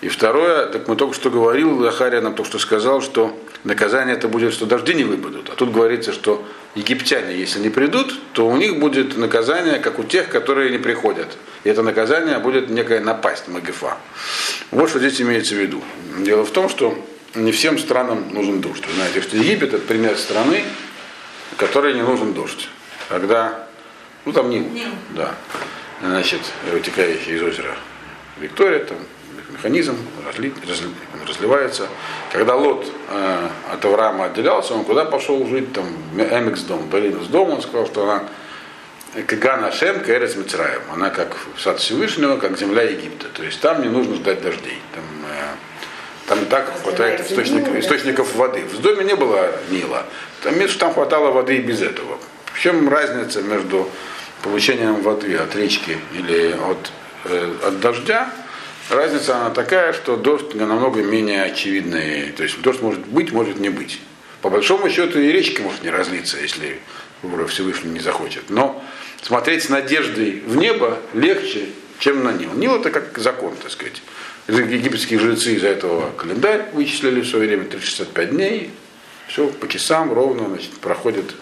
И 0.00 0.08
второе, 0.08 0.66
так 0.66 0.88
мы 0.88 0.96
только 0.96 1.14
что 1.14 1.30
говорил, 1.30 1.82
Захария 1.82 2.22
нам 2.22 2.34
только 2.34 2.48
что 2.48 2.58
сказал, 2.58 3.02
что 3.02 3.38
наказание 3.64 4.16
это 4.16 4.28
будет, 4.28 4.54
что 4.54 4.64
дожди 4.64 4.94
не 4.94 5.04
выпадут. 5.04 5.50
А 5.50 5.56
тут 5.56 5.72
говорится, 5.72 6.12
что 6.12 6.42
египтяне, 6.74 7.36
если 7.36 7.58
не 7.58 7.68
придут, 7.68 8.14
то 8.32 8.48
у 8.48 8.56
них 8.56 8.78
будет 8.78 9.18
наказание, 9.18 9.78
как 9.78 9.98
у 9.98 10.04
тех, 10.04 10.30
которые 10.30 10.70
не 10.70 10.78
приходят. 10.78 11.36
И 11.64 11.68
это 11.68 11.82
наказание 11.82 12.38
будет 12.38 12.70
некая 12.70 13.00
напасть, 13.00 13.48
магифа. 13.48 13.98
Вот 14.70 14.88
что 14.88 14.98
здесь 15.00 15.20
имеется 15.20 15.54
в 15.54 15.58
виду. 15.58 15.82
Дело 16.20 16.46
в 16.46 16.50
том, 16.50 16.70
что 16.70 16.96
не 17.34 17.52
всем 17.52 17.78
странам 17.78 18.32
нужен 18.32 18.62
дождь. 18.62 18.86
Вы 18.86 18.94
знаете, 18.94 19.20
что 19.20 19.36
Египет 19.36 19.74
это 19.74 19.86
пример 19.86 20.16
страны, 20.16 20.64
которой 21.58 21.92
не 21.92 22.02
нужен 22.02 22.32
дождь. 22.32 22.70
Когда, 23.10 23.66
ну 24.24 24.32
там 24.32 24.48
Нил, 24.48 24.64
да, 25.10 25.34
значит, 26.02 26.40
вытекающий 26.72 27.36
из 27.36 27.42
озера 27.42 27.76
Виктория, 28.38 28.84
там 28.84 28.96
механизм 29.52 29.96
разли, 30.26 30.52
разли, 30.68 30.88
разливается. 31.28 31.88
Когда 32.32 32.54
Лот 32.54 32.86
э, 33.08 33.48
от 33.72 33.84
Авраама 33.84 34.26
отделялся, 34.26 34.74
он 34.74 34.84
куда 34.84 35.04
пошел 35.04 35.46
жить? 35.46 35.72
Там 35.72 35.86
Эмикс 36.16 36.62
дом, 36.62 36.88
Балинус 36.88 37.26
дом, 37.26 37.50
он 37.50 37.62
сказал, 37.62 37.86
что 37.86 38.04
она 38.04 38.24
Кагана 39.26 39.72
Шем, 39.72 40.00
Кэрес 40.00 40.36
Мицраем. 40.36 40.82
Она 40.92 41.10
как 41.10 41.36
сад 41.58 41.80
Всевышнего, 41.80 42.36
как 42.36 42.56
земля 42.56 42.82
Египта. 42.82 43.26
То 43.28 43.42
есть 43.42 43.60
там 43.60 43.82
не 43.82 43.88
нужно 43.88 44.14
ждать 44.14 44.40
дождей. 44.40 44.78
Там, 44.94 45.04
э, 45.28 46.28
там 46.28 46.42
и 46.42 46.44
так 46.44 46.72
хватает 46.82 47.20
источников, 47.20 47.74
источников 47.74 48.34
воды. 48.36 48.60
В 48.60 48.80
доме 48.80 49.04
не 49.04 49.16
было 49.16 49.50
Нила. 49.68 50.06
Там, 50.44 50.54
там 50.78 50.94
хватало 50.94 51.32
воды 51.32 51.56
и 51.56 51.60
без 51.60 51.82
этого. 51.82 52.18
В 52.52 52.60
чем 52.60 52.88
разница 52.88 53.42
между 53.42 53.88
получением 54.42 55.02
воды 55.02 55.34
от 55.36 55.56
речки 55.56 55.98
или 56.14 56.52
от, 56.52 56.92
э, 57.24 57.52
от 57.66 57.80
дождя? 57.80 58.30
Разница 58.90 59.36
она 59.36 59.50
такая, 59.50 59.92
что 59.92 60.16
дождь 60.16 60.52
намного 60.54 61.00
менее 61.00 61.44
очевидный. 61.44 62.32
То 62.32 62.42
есть 62.42 62.60
дождь 62.60 62.82
может 62.82 63.06
быть, 63.06 63.30
может 63.30 63.60
не 63.60 63.68
быть. 63.68 64.00
По 64.42 64.50
большому 64.50 64.90
счету 64.90 65.20
и 65.20 65.30
речки 65.30 65.60
может 65.60 65.84
не 65.84 65.90
разлиться, 65.90 66.38
если 66.38 66.80
Всевышний 67.46 67.92
не 67.92 68.00
захочет. 68.00 68.50
Но 68.50 68.82
смотреть 69.22 69.62
с 69.62 69.68
надеждой 69.68 70.42
в 70.44 70.56
небо 70.56 70.98
легче, 71.14 71.66
чем 72.00 72.24
на 72.24 72.32
Нил. 72.32 72.52
Нил 72.54 72.80
это 72.80 72.90
как 72.90 73.16
закон, 73.18 73.54
так 73.62 73.70
сказать. 73.70 74.02
Египетские 74.48 75.20
жрецы 75.20 75.54
из-за 75.54 75.68
этого 75.68 76.10
календарь 76.16 76.70
вычислили 76.72 77.20
в 77.20 77.28
свое 77.28 77.46
время 77.46 77.66
365 77.66 78.30
дней. 78.30 78.70
Все 79.28 79.46
по 79.46 79.68
часам 79.68 80.12
ровно 80.12 80.48
значит, 80.48 80.72
проходит 80.80 81.36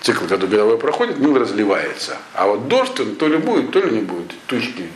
цикл, 0.00 0.24
когда 0.24 0.46
годовой 0.46 0.78
проходит, 0.78 1.18
Нил 1.18 1.36
разливается. 1.36 2.16
А 2.32 2.46
вот 2.46 2.66
дождь 2.68 2.98
он 2.98 3.16
то 3.16 3.28
ли 3.28 3.36
будет, 3.36 3.72
то 3.72 3.80
ли 3.80 3.90
не 3.90 4.00
будет. 4.00 4.32
Тучки 4.46 4.86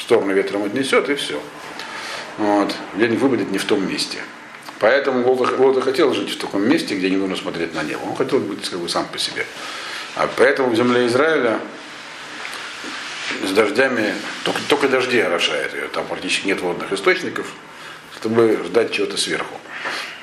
в 0.00 0.02
сторону 0.02 0.32
ветром 0.32 0.64
отнесет 0.64 1.08
и 1.10 1.14
все. 1.14 1.40
Вот. 2.38 2.74
День 2.94 3.16
выпадет 3.16 3.50
не 3.50 3.58
в 3.58 3.64
том 3.64 3.86
месте. 3.86 4.18
Поэтому 4.78 5.30
Лота 5.30 5.82
хотел 5.82 6.14
жить 6.14 6.30
в 6.30 6.38
таком 6.38 6.66
месте, 6.66 6.96
где 6.96 7.10
не 7.10 7.16
нужно 7.16 7.36
смотреть 7.36 7.74
на 7.74 7.82
небо. 7.82 8.00
Он 8.08 8.16
хотел 8.16 8.38
быть 8.40 8.66
как 8.68 8.78
бы, 8.78 8.88
сам 8.88 9.06
по 9.06 9.18
себе. 9.18 9.44
А 10.16 10.28
поэтому 10.36 10.70
в 10.70 10.74
земле 10.74 11.06
Израиля 11.06 11.60
с 13.46 13.52
дождями, 13.52 14.14
только, 14.42 14.60
только 14.68 14.88
дожди 14.88 15.20
орошают 15.20 15.74
ее, 15.74 15.88
там 15.88 16.06
практически 16.06 16.46
нет 16.46 16.60
водных 16.62 16.92
источников, 16.92 17.52
чтобы 18.16 18.58
ждать 18.64 18.90
чего-то 18.90 19.18
сверху. 19.18 19.54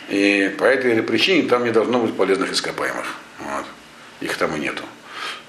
И 0.10 0.56
по 0.58 0.63
этой 0.63 1.04
причине 1.04 1.48
там 1.48 1.63
не 1.63 1.72
должно 1.72 2.00
быть 2.00 2.18
полезных 2.18 2.52
ископаемых. 2.52 3.16
Вот. 3.40 3.66
Их 4.22 4.36
там 4.38 4.56
и 4.56 4.60
нету. 4.60 4.84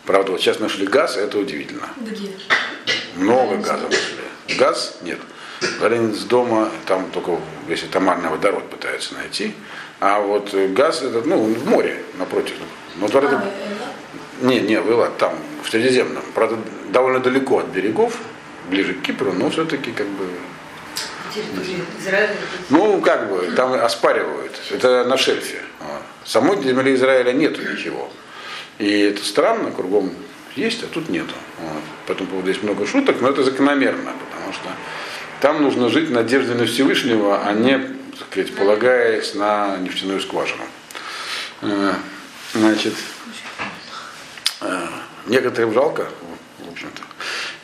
Правда, 0.09 0.33
вот 0.33 0.41
сейчас 0.41 0.59
нашли 0.59 0.87
газ, 0.87 1.19
и 1.19 1.21
это 1.21 1.39
удивительно. 1.39 1.87
Где? 1.99 2.31
Много 3.15 3.59
газа 3.59 3.85
нашли. 3.85 4.57
Газ 4.59 5.01
нет. 5.03 5.19
Варенец 5.81 6.21
дома, 6.21 6.71
там 6.87 7.11
только, 7.11 7.39
если 7.69 7.89
томарный 7.89 8.31
водород 8.31 8.71
пытаются 8.71 9.13
найти. 9.13 9.55
А 10.01 10.21
вот 10.21 10.55
газ, 10.55 11.03
этот, 11.03 11.27
ну, 11.27 11.45
в 11.45 11.67
море, 11.67 12.03
напротив. 12.17 12.55
Но, 12.97 13.05
А, 13.05 13.09
правда, 13.11 13.45
э, 13.45 14.47
не, 14.47 14.61
не, 14.61 14.81
была 14.81 15.11
там, 15.11 15.35
в 15.63 15.69
Средиземном. 15.69 16.23
Правда, 16.35 16.57
довольно 16.89 17.21
далеко 17.21 17.59
от 17.59 17.67
берегов, 17.67 18.17
ближе 18.71 18.95
к 18.95 19.03
Кипру, 19.03 19.35
но 19.35 19.51
все-таки 19.51 19.93
как 19.93 20.07
бы. 20.07 20.27
Израиля. 22.01 22.35
Ну, 22.71 23.03
как 23.03 23.29
бы, 23.29 23.53
там 23.55 23.75
оспаривают. 23.75 24.59
Это 24.71 25.05
на 25.05 25.19
шельфе. 25.19 25.61
Вот. 25.81 26.01
Самой 26.25 26.63
земли 26.63 26.95
Израиля 26.95 27.35
нету 27.35 27.61
ничего. 27.61 28.11
И 28.79 29.01
это 29.01 29.25
странно, 29.25 29.71
кругом 29.71 30.13
есть, 30.55 30.83
а 30.83 30.87
тут 30.87 31.09
нету. 31.09 31.35
Вот. 31.61 31.83
По 32.07 32.13
этому 32.13 32.31
поводу 32.31 32.49
есть 32.49 32.63
много 32.63 32.87
шуток, 32.87 33.21
но 33.21 33.29
это 33.29 33.43
закономерно, 33.43 34.13
потому 34.31 34.53
что 34.53 34.69
там 35.41 35.63
нужно 35.63 35.89
жить 35.89 36.11
надеждой 36.11 36.57
на 36.57 36.67
Всевышнего, 36.67 37.43
а 37.45 37.53
не, 37.53 37.79
так 37.79 38.29
сказать, 38.31 38.55
полагаясь 38.55 39.35
на 39.35 39.77
нефтяную 39.79 40.21
скважину. 40.21 40.63
Э, 41.63 41.95
Значит, 42.55 42.95
э, 44.63 44.87
некоторым 45.27 45.75
жалко, 45.75 46.09
в 46.61 46.73
общем-то. 46.73 47.03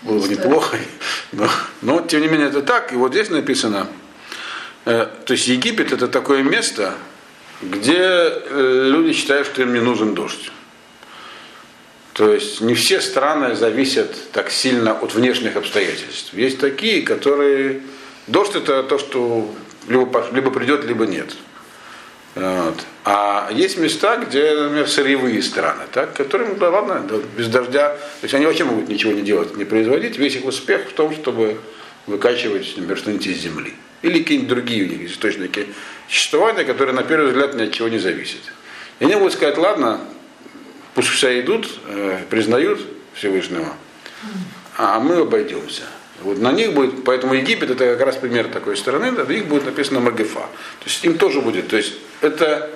Было 0.03 0.21
бы 0.21 0.29
неплохо. 0.29 0.77
Но, 1.33 1.49
но, 1.81 2.01
тем 2.03 2.21
не 2.21 2.29
менее, 2.29 2.49
это 2.49 2.61
так. 2.61 2.93
И 2.93 2.97
вот 2.97 3.13
здесь 3.13 3.31
написано, 3.31 3.87
э, 4.85 5.09
то 5.25 5.33
есть 5.33 5.49
Египет 5.49 5.93
это 5.93 6.07
такое 6.07 6.43
место, 6.43 6.95
где 7.63 8.31
люди 8.51 9.15
считают, 9.15 9.47
что 9.47 9.63
им 9.63 9.73
не 9.73 9.81
нужен 9.81 10.15
дождь. 10.15 10.53
То 12.15 12.33
есть 12.33 12.61
не 12.61 12.75
все 12.75 13.01
страны 13.01 13.57
зависят 13.57 14.31
так 14.31 14.51
сильно 14.51 14.93
от 14.93 15.15
внешних 15.15 15.57
обстоятельств. 15.57 16.33
Есть 16.33 16.59
такие, 16.59 17.03
которые... 17.03 17.83
Дождь 18.29 18.55
это 18.55 18.85
то, 18.85 18.99
что 18.99 19.53
либо, 19.89 20.25
либо 20.33 20.51
придет, 20.51 20.85
либо 20.85 21.07
нет. 21.07 21.35
Вот. 22.37 22.77
А 23.05 23.51
есть 23.53 23.79
места, 23.79 24.17
где, 24.17 24.55
например, 24.55 24.89
сырьевые 24.89 25.43
страны, 25.43 25.85
так, 25.93 26.15
которым, 26.15 26.57
да 26.57 26.71
ладно, 26.71 27.05
да, 27.09 27.17
без 27.37 27.49
дождя, 27.49 27.91
то 27.91 28.25
есть 28.25 28.35
они 28.35 28.47
вообще 28.47 28.65
могут 28.65 28.89
ничего 28.89 29.13
не 29.13 29.23
делать, 29.23 29.57
не 29.57 29.65
производить. 29.65 30.17
Весь 30.17 30.37
их 30.37 30.45
успех 30.45 30.89
в 30.89 30.93
том, 30.93 31.13
чтобы 31.13 31.59
выкачивать, 32.07 32.75
например, 32.77 32.97
что-нибудь 32.97 33.27
из 33.27 33.39
земли. 33.39 33.75
Или 34.03 34.21
какие-нибудь 34.21 34.49
другие 34.49 34.85
у 34.85 34.89
них 34.89 35.11
источники 35.11 35.67
существования, 36.09 36.65
которые, 36.65 36.95
на 36.95 37.03
первый 37.03 37.29
взгляд, 37.29 37.55
ни 37.55 37.65
от 37.65 37.73
чего 37.73 37.89
не 37.89 37.99
зависят. 37.99 38.41
И 39.01 39.05
они 39.05 39.17
будут 39.17 39.33
сказать, 39.33 39.59
ладно, 39.59 40.01
пусть 40.95 41.09
все 41.09 41.41
идут, 41.41 41.69
э, 41.87 42.21
признают 42.31 42.81
Всевышнего, 43.15 43.75
а 44.77 44.99
мы 45.01 45.17
обойдемся. 45.17 45.83
Вот 46.23 46.39
на 46.39 46.53
них 46.53 46.73
будет, 46.73 47.05
поэтому 47.05 47.35
Египет 47.35 47.71
это 47.71 47.97
как 47.97 48.07
раз 48.07 48.17
пример 48.17 48.49
такой 48.49 48.77
страны, 48.77 49.11
в 49.11 49.31
них 49.31 49.47
будет 49.47 49.67
написано 49.67 50.01
Магефа. 50.01 50.41
То 50.41 50.87
есть 50.87 51.05
им 51.05 51.19
тоже 51.19 51.41
будет. 51.41 51.69
То 51.69 51.77
есть 51.77 51.95
это 52.21 52.71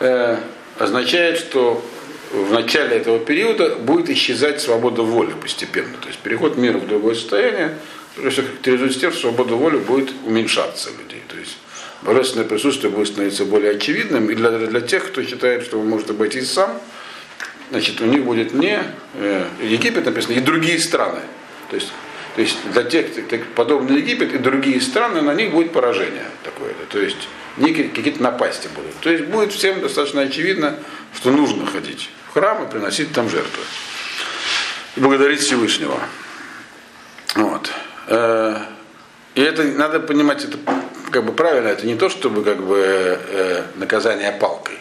э, 0.00 0.38
означает, 0.78 1.38
что 1.38 1.84
в 2.32 2.52
начале 2.52 2.96
этого 2.96 3.18
периода 3.18 3.76
будет 3.76 4.10
исчезать 4.10 4.60
свобода 4.60 5.02
воли 5.02 5.32
постепенно. 5.40 5.96
То 6.00 6.08
есть 6.08 6.18
переход 6.20 6.56
мира 6.56 6.78
в 6.78 6.86
другое 6.88 7.14
состояние, 7.14 7.78
которое 8.14 8.30
все 8.30 8.42
характеризуется 8.42 9.00
тем, 9.00 9.12
что 9.12 9.20
свобода 9.20 9.54
воли 9.54 9.76
будет 9.76 10.10
уменьшаться 10.24 10.90
у 10.90 11.02
людей. 11.02 11.22
То 11.28 11.36
есть 11.36 11.56
божественное 12.02 12.46
присутствие 12.46 12.90
будет 12.90 13.08
становиться 13.08 13.44
более 13.44 13.72
очевидным. 13.72 14.30
И 14.30 14.34
для, 14.34 14.50
для 14.50 14.80
тех, 14.80 15.06
кто 15.06 15.22
считает, 15.22 15.64
что 15.64 15.78
он 15.78 15.88
может 15.88 16.10
обойтись 16.10 16.50
сам, 16.50 16.80
значит, 17.70 18.00
у 18.00 18.04
них 18.04 18.24
будет 18.24 18.54
не 18.54 18.82
э, 19.14 19.46
Египет 19.62 20.06
написано, 20.06 20.34
и 20.34 20.40
другие 20.40 20.78
страны. 20.78 21.20
То 21.70 21.76
есть, 21.76 21.92
то 22.34 22.42
есть 22.42 22.56
для 22.72 22.82
тех, 22.84 23.12
кто 23.12 23.38
подобный 23.54 23.98
Египет 23.98 24.34
и 24.34 24.38
другие 24.38 24.80
страны, 24.80 25.22
на 25.22 25.34
них 25.34 25.52
будет 25.52 25.72
поражение 25.72 26.26
такое-то. 26.44 26.84
То 26.86 27.00
есть 27.00 27.28
некие 27.56 27.88
какие-то 27.88 28.22
напасти 28.22 28.68
будут. 28.74 28.94
То 29.00 29.10
есть 29.10 29.24
будет 29.24 29.52
всем 29.52 29.80
достаточно 29.80 30.22
очевидно, 30.22 30.78
что 31.14 31.30
нужно 31.30 31.66
ходить 31.66 32.10
в 32.28 32.34
храм 32.34 32.64
и 32.64 32.70
приносить 32.70 33.12
там 33.12 33.28
жертвы. 33.28 33.62
И 34.96 35.00
благодарить 35.00 35.40
Всевышнего. 35.40 35.98
Вот. 37.34 37.70
Э, 38.08 38.56
И 39.34 39.40
это 39.42 39.64
надо 39.64 40.00
понимать, 40.00 40.44
это 40.44 40.56
как 41.10 41.24
бы 41.24 41.32
правильно, 41.32 41.68
это 41.68 41.86
не 41.86 41.96
то, 41.96 42.08
чтобы 42.08 42.42
как 42.42 42.62
бы 42.62 42.78
э, 42.78 43.64
наказание 43.76 44.32
палкой. 44.32 44.78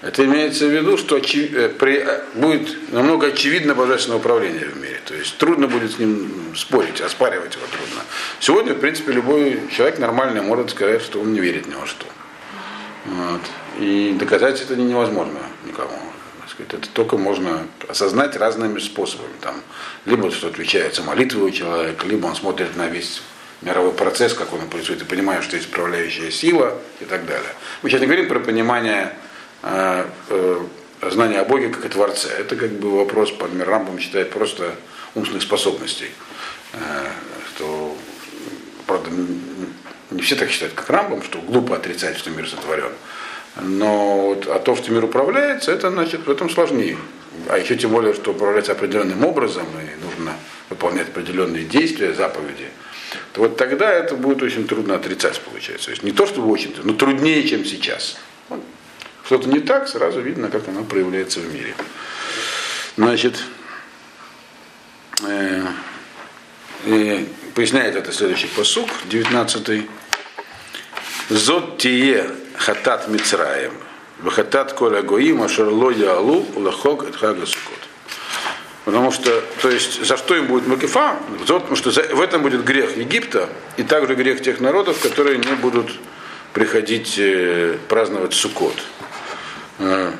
Это 0.00 0.24
имеется 0.24 0.66
в 0.66 0.70
виду, 0.70 0.96
что 0.96 1.16
очи- 1.16 1.52
э, 1.52 1.68
при- 1.70 1.98
э, 1.98 2.20
будет 2.34 2.92
намного 2.92 3.28
очевидно 3.28 3.74
божественное 3.74 4.18
управление 4.18 4.66
в 4.66 4.76
мире. 4.76 5.00
То 5.04 5.14
есть 5.14 5.36
трудно 5.38 5.66
будет 5.66 5.92
с 5.92 5.98
ним 5.98 6.54
спорить, 6.56 7.00
оспаривать 7.00 7.54
его 7.56 7.66
трудно. 7.66 8.02
Сегодня, 8.38 8.74
в 8.74 8.78
принципе, 8.78 9.12
любой 9.12 9.60
человек 9.76 9.98
нормальный 9.98 10.40
может 10.40 10.70
сказать, 10.70 11.02
что 11.02 11.20
он 11.20 11.32
не 11.32 11.40
верит 11.40 11.66
ни 11.66 11.74
во 11.74 11.86
что. 11.86 12.06
Вот. 13.06 13.40
И 13.80 14.14
доказать 14.18 14.60
это 14.60 14.76
невозможно 14.76 15.40
никому. 15.66 15.98
Сказать, 16.48 16.74
Это 16.74 16.88
только 16.90 17.16
можно 17.18 17.66
осознать 17.88 18.36
разными 18.36 18.78
способами. 18.78 19.32
Там, 19.40 19.60
либо 20.06 20.30
что 20.30 20.46
отвечается 20.46 21.02
молитвой 21.02 21.48
у 21.48 21.50
человека, 21.50 22.06
либо 22.06 22.26
он 22.26 22.36
смотрит 22.36 22.76
на 22.76 22.86
весь 22.86 23.20
мировой 23.62 23.92
процесс, 23.92 24.32
как 24.32 24.52
он 24.54 24.68
происходит, 24.68 25.02
и 25.02 25.04
понимает, 25.04 25.42
что 25.42 25.56
есть 25.56 25.68
управляющая 25.68 26.30
сила 26.30 26.78
и 27.00 27.04
так 27.04 27.26
далее. 27.26 27.50
Мы 27.82 27.90
сейчас 27.90 28.00
не 28.00 28.06
говорим 28.06 28.28
про 28.28 28.38
понимание 28.38 29.12
знание 31.02 31.40
о 31.40 31.44
Боге 31.44 31.68
как 31.68 31.84
о 31.84 31.88
Творце. 31.88 32.28
Это 32.28 32.56
как 32.56 32.72
бы 32.72 32.96
вопрос, 32.96 33.30
по 33.30 33.46
Рамбам 33.46 33.98
считает, 33.98 34.30
просто 34.30 34.74
умственных 35.14 35.42
способностей. 35.42 36.10
Э, 36.72 37.06
что, 37.54 37.96
правда, 38.86 39.10
не 40.10 40.22
все 40.22 40.36
так 40.36 40.50
считают, 40.50 40.74
как 40.74 40.88
Рамбам, 40.90 41.22
что 41.22 41.38
глупо 41.40 41.76
отрицать, 41.76 42.16
что 42.16 42.30
мир 42.30 42.48
сотворен. 42.48 42.92
Но 43.60 44.20
вот, 44.28 44.46
а 44.46 44.58
то, 44.58 44.76
что 44.76 44.92
мир 44.92 45.04
управляется, 45.04 45.72
это 45.72 45.90
значит 45.90 46.26
в 46.26 46.30
этом 46.30 46.48
сложнее. 46.50 46.96
А 47.48 47.58
еще 47.58 47.76
тем 47.76 47.90
более, 47.90 48.14
что 48.14 48.32
управляется 48.32 48.72
определенным 48.72 49.24
образом, 49.24 49.66
и 49.80 50.04
нужно 50.04 50.34
выполнять 50.70 51.08
определенные 51.08 51.64
действия, 51.64 52.12
заповеди, 52.12 52.68
то 53.32 53.42
вот 53.42 53.56
тогда 53.56 53.90
это 53.90 54.14
будет 54.14 54.42
очень 54.42 54.66
трудно 54.66 54.96
отрицать, 54.96 55.40
получается. 55.40 55.86
То 55.86 55.90
есть 55.92 56.02
не 56.02 56.12
то, 56.12 56.26
чтобы 56.26 56.50
очень 56.50 56.72
трудно, 56.72 56.92
но 56.92 56.98
труднее, 56.98 57.46
чем 57.48 57.64
сейчас. 57.64 58.18
Что-то 59.28 59.50
не 59.50 59.60
так, 59.60 59.88
сразу 59.88 60.22
видно, 60.22 60.48
как 60.48 60.66
оно 60.68 60.84
проявляется 60.84 61.40
в 61.40 61.52
мире. 61.52 61.74
Значит, 62.96 63.44
э, 65.22 65.66
э, 66.86 67.24
поясняет 67.54 67.94
это 67.94 68.10
следующий 68.10 68.46
посук, 68.46 68.88
19 69.04 69.86
Зод 71.28 71.76
тие 71.76 72.30
хатат 72.56 73.08
мицраем, 73.08 73.74
вахатат 74.22 74.72
коля 74.72 75.02
гоим, 75.02 75.42
ашерло 75.42 75.90
ялу, 75.90 76.46
лахок 76.56 77.02
от 77.02 77.16
хага 77.16 77.44
сукот. 77.44 77.80
Потому 78.86 79.12
что, 79.12 79.42
то 79.60 79.68
есть, 79.68 80.06
за 80.06 80.16
что 80.16 80.36
им 80.36 80.46
будет 80.46 80.66
макифа? 80.66 81.18
Потому 81.38 81.76
что 81.76 81.90
за, 81.90 82.00
в 82.14 82.22
этом 82.22 82.40
будет 82.40 82.64
грех 82.64 82.96
Египта 82.96 83.50
и 83.76 83.82
также 83.82 84.14
грех 84.14 84.40
тех 84.40 84.58
народов, 84.60 85.00
которые 85.02 85.36
не 85.36 85.52
будут 85.56 85.90
приходить 86.54 87.16
э, 87.18 87.76
праздновать 87.88 88.32
Суккот. 88.32 88.74
Э, 89.78 90.12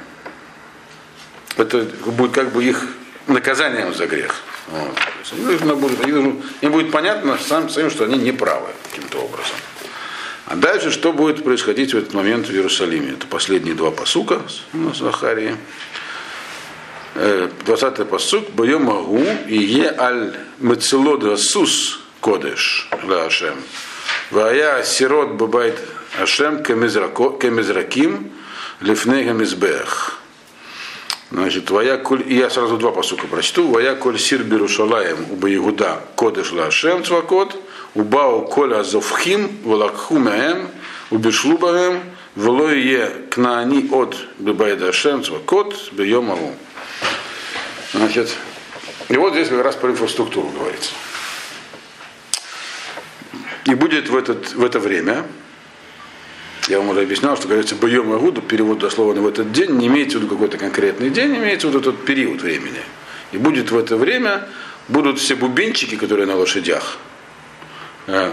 это 1.56 1.78
будет 2.06 2.32
как 2.32 2.52
бы 2.52 2.64
их 2.64 2.86
наказанием 3.26 3.94
за 3.94 4.06
грех. 4.06 4.34
Вот. 4.68 4.98
Нужно 5.38 5.74
будет, 5.74 6.06
им 6.06 6.72
будет 6.72 6.90
понятно 6.90 7.38
сам 7.38 7.68
своим, 7.68 7.90
что 7.90 8.04
они 8.04 8.16
не 8.18 8.32
правы 8.32 8.68
каким-то 8.90 9.18
образом. 9.18 9.56
А 10.46 10.56
дальше 10.56 10.90
что 10.90 11.12
будет 11.12 11.44
происходить 11.44 11.92
в 11.92 11.98
этот 11.98 12.14
момент 12.14 12.46
в 12.48 12.52
Иерусалиме? 12.52 13.12
Это 13.12 13.26
последние 13.26 13.74
два 13.74 13.90
посука 13.90 14.40
на 14.72 14.94
Захарии. 14.94 15.56
20-й 17.14 18.04
посук, 18.04 18.50
Бойом 18.50 18.84
Магу 18.84 19.24
и 19.48 19.58
Е 19.58 19.94
аль 19.98 20.34
Мецелода 20.58 21.36
Сус 21.36 22.00
Кодеш 22.20 22.88
Лашем. 23.02 23.56
Вая 24.30 24.82
Сирот 24.84 25.32
Бабайт 25.32 25.78
Ашем 26.18 26.62
Кемизраким 26.62 28.32
Лифнега 28.80 29.32
Мизбех. 29.32 30.20
Значит, 31.30 31.66
твоя 31.66 31.98
коль, 31.98 32.24
я 32.32 32.48
сразу 32.48 32.78
два 32.78 32.90
посука 32.90 33.26
прочту. 33.26 33.68
Вая 33.68 33.96
коль 33.96 34.18
сир 34.18 34.44
берушалаем 34.44 35.18
у 35.30 35.46
Иуда 35.46 36.00
кодеш 36.14 36.52
лашем 36.52 37.04
цвакот, 37.04 37.60
у 37.94 38.02
бау 38.02 38.46
коль 38.46 38.74
азовхим, 38.74 39.58
валакху 39.64 40.18
маем, 40.18 40.68
у 41.10 41.18
бешлубаем, 41.18 42.00
влое 42.34 43.26
кнаани 43.30 43.88
от 43.90 44.16
бебайда 44.38 44.92
шем 44.92 45.22
цвакот, 45.22 45.92
бейом 45.92 46.30
аву. 46.30 46.54
Значит, 47.92 48.34
и 49.08 49.16
вот 49.16 49.32
здесь 49.32 49.48
как 49.48 49.64
раз 49.64 49.74
про 49.74 49.90
инфраструктуру 49.90 50.48
говорится. 50.48 50.92
И 53.66 53.74
будет 53.74 54.08
в, 54.08 54.16
этот, 54.16 54.54
в 54.54 54.64
это 54.64 54.78
время, 54.78 55.26
я 56.68 56.78
вам 56.78 56.90
уже 56.90 57.02
объяснял, 57.02 57.36
что 57.36 57.48
говорится 57.48 57.74
боем 57.74 58.12
Агуду, 58.12 58.42
перевод 58.42 58.78
дословно 58.78 59.22
в 59.22 59.26
этот 59.26 59.52
день, 59.52 59.70
не 59.72 59.86
имеется 59.86 60.18
в 60.18 60.22
виду 60.22 60.34
какой-то 60.34 60.58
конкретный 60.58 61.10
день, 61.10 61.36
имеется 61.36 61.68
в 61.68 61.70
виду 61.70 61.80
этот 61.80 62.04
период 62.04 62.42
времени. 62.42 62.80
И 63.32 63.38
будет 63.38 63.70
в 63.70 63.78
это 63.78 63.96
время, 63.96 64.48
будут 64.88 65.18
все 65.18 65.34
бубенчики, 65.34 65.96
которые 65.96 66.26
на 66.26 66.36
лошадях. 66.36 66.98
Э, 68.06 68.32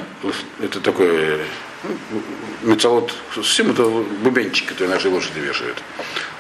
это 0.62 0.80
такой 0.82 1.40
ну, 1.84 2.22
мецалот, 2.64 3.14
всем 3.42 3.72
это 3.72 3.86
бубенчики, 3.86 4.68
которые 4.68 4.94
наши 4.94 5.10
лошади 5.10 5.40
вешают. 5.40 5.82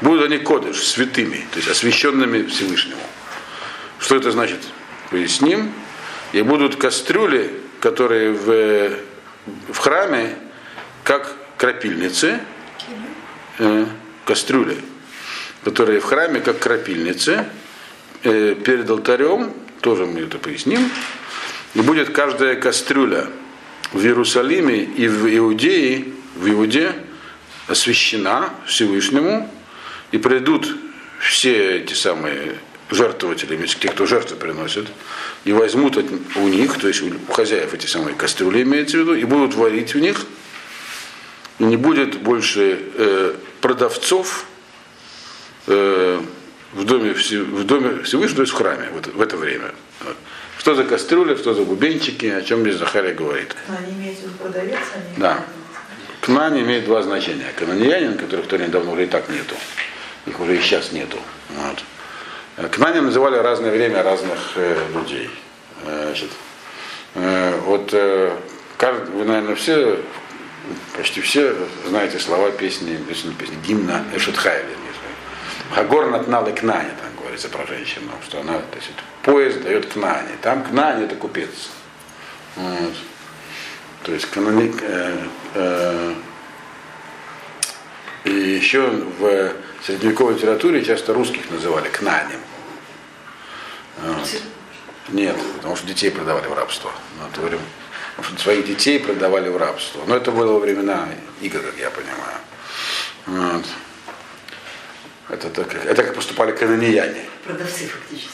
Будут 0.01 0.25
они 0.25 0.37
кодыш, 0.37 0.83
святыми, 0.83 1.45
то 1.51 1.57
есть 1.57 1.69
освященными 1.69 2.43
Всевышнему. 2.47 3.01
Что 3.99 4.15
это 4.15 4.31
значит? 4.31 4.59
Поясним. 5.11 5.71
И 6.33 6.41
будут 6.41 6.75
кастрюли, 6.75 7.53
которые 7.79 8.31
в, 8.31 8.97
в 9.71 9.77
храме, 9.77 10.35
как 11.03 11.35
крапильницы, 11.65 12.39
э, 13.57 13.85
кастрюли, 14.23 14.77
которые 15.63 15.99
в 15.99 16.03
храме, 16.03 16.39
как 16.39 16.59
крапильницы, 16.59 17.47
э, 18.21 18.53
перед 18.53 18.87
алтарем, 18.87 19.51
тоже 19.81 20.05
мы 20.05 20.19
это 20.19 20.37
поясним, 20.37 20.87
и 21.73 21.81
будет 21.81 22.11
каждая 22.11 22.55
кастрюля 22.55 23.29
в 23.93 23.99
Иерусалиме 23.99 24.83
и 24.83 25.07
в 25.07 25.25
Иудее, 25.35 26.05
в 26.35 26.47
Иуде 26.47 26.93
освящена 27.67 28.51
Всевышнему, 28.67 29.51
и 30.11 30.19
придут 30.19 30.67
все 31.19 31.79
эти 31.79 31.95
самые 31.95 32.57
жертвователи, 32.91 33.65
те, 33.65 33.87
кто 33.87 34.05
жертвы 34.05 34.37
приносят, 34.37 34.85
и 35.45 35.51
возьмут 35.51 35.97
у 35.97 36.47
них, 36.47 36.77
то 36.77 36.87
есть 36.87 37.01
у 37.01 37.33
хозяев 37.33 37.73
эти 37.73 37.87
самые 37.87 38.15
кастрюли 38.15 38.61
имеется 38.61 38.97
в 38.97 38.99
виду, 38.99 39.15
и 39.15 39.23
будут 39.23 39.55
варить 39.55 39.95
в 39.95 39.99
них, 39.99 40.27
и 41.59 41.63
не 41.63 41.77
будет 41.77 42.21
больше 42.21 42.79
э, 42.95 43.33
продавцов 43.61 44.45
э, 45.67 46.21
в 46.73 46.83
доме, 46.83 47.13
в 47.13 47.63
доме 47.63 48.03
Всевышнего, 48.03 48.35
то 48.35 48.41
есть 48.41 48.53
в 48.53 48.55
храме 48.55 48.89
в 48.93 48.97
это, 48.97 49.11
в 49.11 49.21
это 49.21 49.37
время. 49.37 49.73
Вот. 50.01 50.17
Что 50.57 50.75
за 50.75 50.83
кастрюля, 50.83 51.37
что 51.37 51.53
за 51.53 51.61
бубенчики, 51.63 52.25
о 52.25 52.41
чем 52.41 52.61
здесь 52.61 52.75
Захария 52.75 53.13
говорит. 53.13 53.55
Они 53.67 53.93
имеют 53.93 54.19
в 54.19 54.37
продавец, 54.37 54.79
они 54.93 55.17
Да. 55.17 55.45
Кнань 56.21 56.59
имеет 56.61 56.85
два 56.85 57.03
значения. 57.03 57.53
Кананьянин, 57.55 58.17
которых 58.17 58.47
то 58.47 58.57
недавно 58.57 58.91
уже 58.91 59.03
и 59.03 59.07
так 59.07 59.29
нету. 59.29 59.55
Их 60.25 60.39
уже 60.39 60.57
и 60.57 60.61
сейчас 60.61 60.91
нету. 60.91 61.19
Вот. 61.49 62.71
Кнани 62.71 62.99
называли 62.99 63.35
разное 63.35 63.71
время 63.71 64.01
разных 64.01 64.53
э, 64.55 64.77
людей. 64.93 65.29
Э, 65.85 66.05
Значит, 66.05 66.29
э, 67.15 67.59
вот 67.65 67.89
э, 67.93 68.31
вы, 69.13 69.25
наверное, 69.25 69.55
все, 69.55 69.99
почти 70.95 71.21
все 71.21 71.55
знаете 71.87 72.19
слова 72.19 72.51
песни, 72.51 72.97
песни, 72.97 73.33
песни 73.33 73.57
гимна 73.65 74.03
Эшетхайли. 74.13 74.75
Хагор 75.71 76.09
натнал 76.09 76.47
и 76.47 76.53
кнани, 76.53 76.89
там 77.01 77.09
говорится 77.19 77.49
про 77.49 77.65
женщину, 77.65 78.11
что 78.25 78.39
она, 78.39 78.53
то 78.53 78.77
есть, 78.77 78.91
поезд 79.23 79.61
дает 79.63 79.87
кнани. 79.87 80.29
Там 80.41 80.63
кнани 80.63 81.05
это 81.05 81.15
купец. 81.15 81.49
Вот. 82.55 82.93
То 84.03 84.13
есть 84.13 84.27
канони, 84.27 84.73
э, 84.81 85.27
э, 85.55 86.13
и 88.25 88.31
еще 88.31 88.87
в 88.87 89.53
средневековой 89.83 90.35
литературе 90.35 90.83
часто 90.85 91.13
русских 91.13 91.49
называли 91.49 91.89
кнанем. 91.89 92.39
Вот. 94.01 94.29
Нет, 95.09 95.35
потому 95.57 95.75
что 95.75 95.87
детей 95.87 96.11
продавали 96.11 96.47
в 96.47 96.53
рабство. 96.53 96.91
Вот, 97.21 97.37
говорим, 97.37 97.59
потому 97.59 97.69
что 97.69 97.84
своих 98.39 98.65
детей 98.65 98.99
продавали 98.99 99.49
в 99.49 99.57
рабство. 99.57 100.03
Но 100.07 100.15
это 100.15 100.31
было 100.31 100.53
во 100.53 100.59
времена 100.59 101.07
игр, 101.41 101.59
как 101.59 101.77
я 101.79 101.89
понимаю. 101.89 102.37
Вот. 103.25 103.65
Это, 105.29 105.49
так, 105.49 105.73
это 105.73 106.03
как 106.03 106.15
поступали 106.15 106.51
канонияне. 106.51 107.25
Продавцы 107.43 107.87
фактически. 107.87 108.29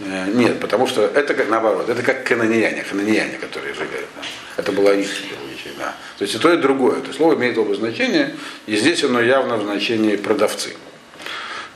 Э, 0.00 0.26
Нет, 0.32 0.60
потому 0.60 0.86
что 0.86 1.02
это 1.02 1.34
как 1.34 1.48
наоборот, 1.48 1.88
это 1.88 2.02
как 2.02 2.24
канонияне, 2.24 2.82
канонияне, 2.82 3.38
которые 3.38 3.74
сжигают. 3.74 4.08
Да. 4.16 4.22
Это 4.58 4.72
было 4.72 4.94
их 4.94 5.08
вещи, 5.08 5.70
да. 5.78 5.94
То 6.18 6.24
есть 6.24 6.34
и 6.34 6.38
то, 6.38 6.52
и 6.52 6.58
другое. 6.58 6.98
Это 6.98 7.12
слово 7.12 7.34
имеет 7.34 7.56
оба 7.56 7.74
значения, 7.74 8.34
и 8.66 8.76
здесь 8.76 9.02
оно 9.04 9.20
явно 9.20 9.56
в 9.56 9.62
значении 9.62 10.16
продавцы. 10.16 10.76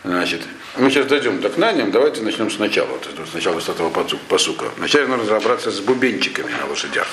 Значит, 0.04 0.42
мы 0.76 0.90
сейчас 0.90 1.06
дойдем 1.06 1.40
до 1.40 1.50
кнаниям, 1.50 1.90
давайте 1.90 2.22
начнем 2.22 2.50
сначала, 2.50 2.88
вот, 2.88 3.08
сначала 3.30 3.60
с 3.60 3.68
этого 3.68 3.90
посука. 4.28 4.66
Вначале 4.76 5.06
нужно 5.06 5.24
разобраться 5.24 5.70
с 5.70 5.80
бубенчиками 5.80 6.50
на 6.52 6.66
лошадях. 6.66 7.08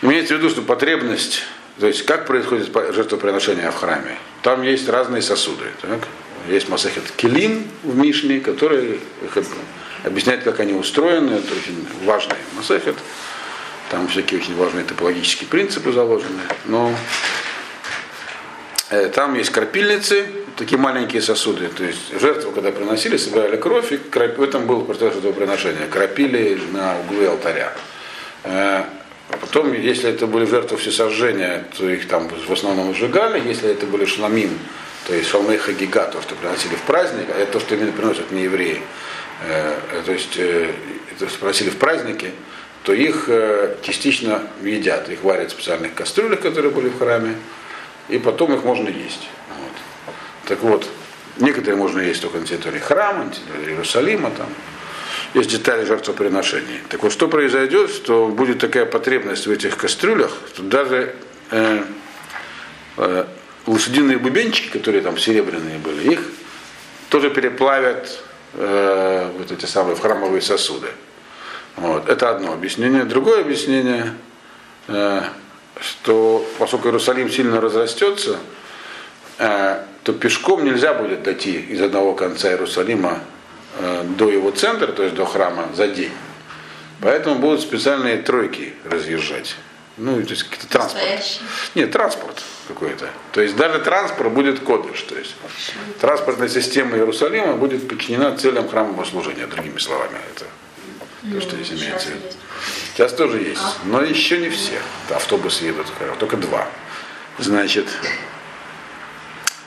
Имеется 0.00 0.34
в 0.34 0.38
виду, 0.38 0.48
что 0.48 0.62
потребность, 0.62 1.42
то 1.80 1.86
есть 1.86 2.04
как 2.06 2.26
происходит 2.26 2.70
жертвоприношение 2.94 3.70
в 3.70 3.74
храме. 3.74 4.16
Там 4.42 4.62
есть 4.62 4.88
разные 4.88 5.22
сосуды. 5.22 5.64
Так? 5.82 6.00
Есть 6.48 6.68
Масахет 6.68 7.10
Келин 7.16 7.64
в 7.82 7.96
Мишне, 7.96 8.40
который 8.40 9.00
объясняет, 10.04 10.44
как 10.44 10.60
они 10.60 10.72
устроены. 10.72 11.32
Это 11.32 11.52
очень 11.52 11.86
важный 12.04 12.36
Масахет. 12.56 12.96
Там 13.90 14.06
всякие 14.08 14.40
очень 14.40 14.54
важные 14.54 14.84
топологические 14.84 15.48
принципы 15.48 15.92
заложены. 15.92 16.42
Но 16.66 16.94
э, 18.90 19.08
там 19.08 19.34
есть 19.34 19.50
крапильницы, 19.50 20.26
такие 20.56 20.78
маленькие 20.78 21.22
сосуды. 21.22 21.68
То 21.68 21.84
есть 21.84 22.20
жертву, 22.20 22.52
когда 22.52 22.70
приносили, 22.70 23.16
собирали 23.16 23.56
кровь, 23.56 23.92
и 23.92 23.96
в 23.96 24.42
этом 24.42 24.66
был 24.66 24.82
процесс 24.84 25.16
этого 25.16 25.32
приношения. 25.32 25.88
Крапили 25.88 26.60
на 26.72 27.00
углы 27.00 27.26
алтаря. 27.26 27.72
Э, 29.30 29.36
Потом, 29.40 29.72
если 29.72 30.10
это 30.10 30.26
были 30.26 30.44
жертвы 30.44 30.76
всесожжения, 30.76 31.64
то 31.76 31.88
их 31.88 32.08
там 32.08 32.28
в 32.28 32.52
основном 32.52 32.94
сжигали. 32.94 33.46
Если 33.46 33.70
это 33.70 33.86
были 33.86 34.04
шламим, 34.04 34.58
То 35.06 35.14
есть 35.14 35.28
шалмей 35.28 35.56
хагига, 35.56 36.04
то, 36.04 36.20
приносили 36.34 36.74
в 36.74 36.82
праздник, 36.82 37.26
а 37.34 37.38
это 37.38 37.52
то, 37.52 37.60
что 37.60 37.74
именно 37.74 37.92
приносят 37.92 38.30
не 38.30 38.42
евреи. 38.42 38.82
Э, 39.46 40.02
то 40.04 40.12
есть 40.12 40.36
э, 40.36 40.72
то, 41.18 41.28
что 41.28 41.38
приносили 41.38 41.70
в 41.70 41.76
праздники, 41.76 42.32
то 42.82 42.92
их 42.92 43.24
э, 43.28 43.76
частично 43.82 44.42
едят. 44.62 45.08
Их 45.08 45.22
варят 45.22 45.50
в 45.50 45.52
специальных 45.52 45.94
кастрюлях, 45.94 46.40
которые 46.40 46.72
были 46.72 46.88
в 46.88 46.98
храме, 46.98 47.36
и 48.08 48.18
потом 48.18 48.54
их 48.54 48.64
можно 48.64 48.88
есть. 48.88 49.28
Вот. 49.48 49.72
Так 50.46 50.62
вот, 50.62 50.86
некоторые 51.38 51.76
можно 51.76 52.00
есть 52.00 52.22
только 52.22 52.38
на 52.38 52.46
территории 52.46 52.78
храма, 52.78 53.24
на 53.24 53.30
территории 53.30 53.70
Иерусалима, 53.72 54.30
там, 54.30 54.48
есть 55.34 55.50
детали 55.50 55.84
жертвоприношений. 55.84 56.80
Так 56.88 57.02
вот, 57.02 57.12
что 57.12 57.28
произойдет, 57.28 57.90
что 57.90 58.28
будет 58.28 58.58
такая 58.58 58.86
потребность 58.86 59.46
в 59.46 59.50
этих 59.50 59.76
кастрюлях, 59.76 60.32
что 60.52 60.62
даже 60.62 61.14
э, 61.50 61.82
э, 62.96 63.24
лошадиные 63.66 64.18
бубенчики, 64.18 64.68
которые 64.68 65.02
там 65.02 65.18
серебряные 65.18 65.78
были, 65.78 66.12
их 66.12 66.20
тоже 67.10 67.30
переплавят 67.30 68.22
э, 68.54 69.30
вот 69.36 69.52
эти 69.52 69.66
самые 69.66 69.96
в 69.96 70.00
храмовые 70.00 70.40
сосуды. 70.40 70.88
Вот. 71.76 72.08
Это 72.08 72.30
одно 72.30 72.52
объяснение. 72.52 73.04
Другое 73.04 73.40
объяснение, 73.40 74.14
э, 74.88 75.22
что 75.80 76.46
поскольку 76.58 76.88
Иерусалим 76.88 77.30
сильно 77.30 77.60
разрастется, 77.60 78.38
э, 79.38 79.82
то 80.02 80.12
пешком 80.12 80.64
нельзя 80.64 80.94
будет 80.94 81.22
дойти 81.22 81.60
из 81.60 81.80
одного 81.82 82.14
конца 82.14 82.50
Иерусалима 82.50 83.20
до 84.16 84.30
его 84.30 84.50
центра, 84.50 84.88
то 84.88 85.02
есть 85.02 85.14
до 85.14 85.24
храма, 85.24 85.68
за 85.74 85.88
день. 85.88 86.12
Поэтому 87.00 87.36
будут 87.36 87.60
специальные 87.60 88.18
тройки 88.18 88.74
разъезжать. 88.84 89.56
Ну, 89.96 90.22
то 90.22 90.30
есть 90.30 90.44
какие-то 90.44 90.68
транспорт. 90.68 91.02
Настоящий. 91.04 91.40
Нет, 91.74 91.90
транспорт 91.90 92.42
какой-то. 92.68 93.08
То 93.32 93.40
есть 93.40 93.56
даже 93.56 93.80
транспорт 93.80 94.32
будет 94.32 94.60
кодыш. 94.60 95.02
То 95.02 95.16
есть 95.16 95.34
транспортная 96.00 96.48
система 96.48 96.96
Иерусалима 96.96 97.54
будет 97.54 97.88
подчинена 97.88 98.36
целям 98.36 98.68
храмового 98.68 99.04
служения, 99.04 99.46
другими 99.46 99.78
словами. 99.78 100.18
Это 100.34 100.44
то, 101.34 101.40
что 101.40 101.56
здесь 101.56 101.70
Ну, 101.70 101.76
имеется 101.78 101.98
сейчас 101.98 102.04
в 102.04 102.10
виду. 102.10 102.26
есть. 102.26 102.38
Сейчас 102.94 103.12
тоже 103.12 103.38
есть, 103.38 103.62
но 103.84 104.02
еще 104.02 104.38
не 104.38 104.50
все. 104.50 104.80
Автобусы 105.10 105.64
едут, 105.64 105.86
только 106.18 106.36
два. 106.36 106.66
Значит, 107.38 107.86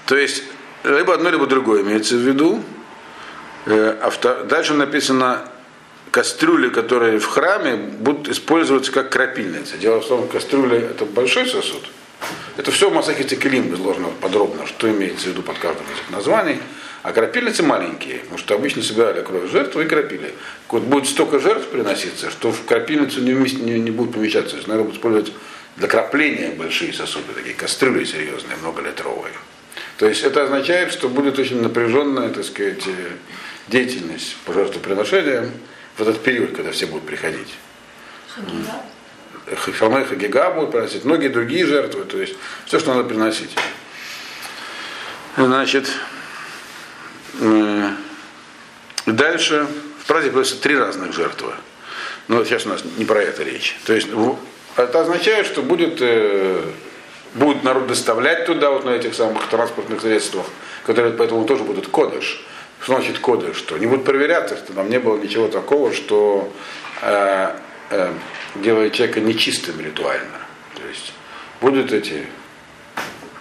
то 0.05 0.15
есть 0.17 0.43
либо 0.83 1.13
одно, 1.13 1.29
либо 1.29 1.45
другое 1.47 1.81
имеется 1.83 2.15
в 2.15 2.19
виду. 2.19 2.63
Э, 3.65 4.09
Дальше 4.49 4.73
написано, 4.73 5.41
кастрюли, 6.11 6.69
которые 6.69 7.19
в 7.19 7.25
храме, 7.25 7.75
будут 7.75 8.29
использоваться 8.29 8.91
как 8.91 9.09
крапильницы. 9.09 9.77
Дело 9.77 10.01
в 10.01 10.07
том, 10.07 10.27
кастрюля 10.27 10.79
это 10.79 11.05
большой 11.05 11.47
сосуд. 11.47 11.83
Это 12.57 12.71
все 12.71 12.89
в 12.89 12.93
Масахе 12.93 13.23
Текелим 13.23 13.73
изложено 13.73 14.09
подробно, 14.19 14.67
что 14.67 14.89
имеется 14.89 15.25
в 15.25 15.27
виду 15.29 15.41
под 15.41 15.57
каждым 15.57 15.85
из 15.85 15.99
этих 15.99 16.09
названий. 16.11 16.59
А 17.03 17.13
крапильницы 17.13 17.63
маленькие, 17.63 18.19
потому 18.19 18.37
что 18.37 18.53
обычно 18.53 18.83
собирали 18.83 19.23
кровь 19.23 19.49
жертву 19.49 19.81
и 19.81 19.85
крапили. 19.85 20.35
Вот 20.69 20.83
будет 20.83 21.07
столько 21.07 21.39
жертв 21.39 21.67
приноситься, 21.69 22.29
что 22.29 22.51
в 22.51 22.65
крапильницу 22.65 23.21
не, 23.21 23.33
не, 23.33 23.79
не 23.79 23.89
будет 23.89 24.13
помещаться. 24.13 24.51
То 24.51 24.57
есть 24.57 24.67
надо 24.67 24.83
будет 24.83 24.95
использовать 24.95 25.33
для 25.77 25.87
крапления 25.87 26.53
большие 26.53 26.93
сосуды, 26.93 27.33
такие 27.33 27.55
кастрюли 27.55 28.03
серьезные, 28.03 28.55
многолитровые. 28.61 29.33
То 29.97 30.07
есть 30.07 30.23
это 30.23 30.43
означает, 30.43 30.91
что 30.91 31.09
будет 31.09 31.39
очень 31.39 31.61
напряженная, 31.61 32.29
так 32.29 32.43
сказать, 32.43 32.85
э, 32.85 33.11
деятельность 33.71 34.35
по 34.45 34.53
жертвоприношениям 34.53 35.51
в 35.97 36.01
этот 36.01 36.21
период, 36.21 36.55
когда 36.55 36.71
все 36.71 36.85
будут 36.85 37.05
приходить. 37.07 37.55
Хагига. 38.35 38.83
Халмей 39.77 40.05
Хагига 40.05 40.51
будут 40.51 40.71
приносить, 40.71 41.03
многие 41.03 41.29
другие 41.29 41.65
жертвы, 41.65 42.05
то 42.05 42.21
есть 42.21 42.35
все, 42.65 42.79
что 42.79 42.93
надо 42.93 43.07
приносить. 43.09 43.55
Значит, 45.35 45.89
э, 47.39 47.89
дальше 49.05 49.67
в 50.03 50.05
праздник 50.05 50.31
приносят 50.31 50.61
три 50.61 50.77
разных 50.77 51.13
жертвы. 51.13 51.53
Но 52.27 52.43
сейчас 52.43 52.65
у 52.65 52.69
нас 52.69 52.83
не 52.97 53.05
про 53.05 53.21
это 53.21 53.43
речь. 53.43 53.77
То 53.85 53.93
есть 53.93 54.09
это 54.75 55.01
означает, 55.01 55.47
что 55.47 55.61
будет, 55.61 55.97
э, 56.01 56.61
будет 57.33 57.63
народ 57.63 57.87
доставлять 57.87 58.45
туда, 58.45 58.71
вот 58.71 58.85
на 58.85 58.91
этих 58.91 59.15
самых 59.15 59.47
транспортных 59.47 60.01
средствах, 60.01 60.45
которые 60.85 61.13
поэтому 61.13 61.45
тоже 61.45 61.63
будут 61.63 61.87
кодыш. 61.87 62.45
Что 62.81 62.95
значит 62.95 63.19
кодыш? 63.19 63.57
Что 63.57 63.77
не 63.77 63.85
будут 63.85 64.05
проверяться, 64.05 64.57
что 64.57 64.73
там 64.73 64.89
не 64.89 64.99
было 64.99 65.17
ничего 65.17 65.47
такого, 65.47 65.93
что 65.93 66.51
э, 67.01 67.55
э, 67.91 68.13
делает 68.55 68.93
человека 68.93 69.19
нечистым 69.19 69.79
ритуально. 69.79 70.39
То 70.75 70.87
есть 70.87 71.13
будут 71.61 71.93
эти 71.93 72.25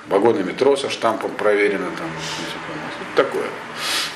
вагоны 0.09 0.43
метро 0.43 0.77
со 0.77 0.91
штампом 0.91 1.31
проверено 1.33 1.91
там, 1.97 2.11
такое. 3.17 3.49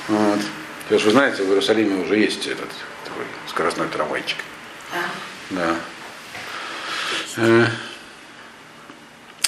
Вот. 0.09 0.39
Сейчас 0.87 1.03
вы 1.03 1.11
знаете, 1.11 1.43
в 1.43 1.47
Иерусалиме 1.47 2.03
уже 2.03 2.17
есть 2.17 2.45
этот 2.45 2.69
такой 3.03 3.23
скоростной 3.49 3.87
трамвайчик. 3.87 4.37
Да. 5.49 5.75
Э, 7.37 7.65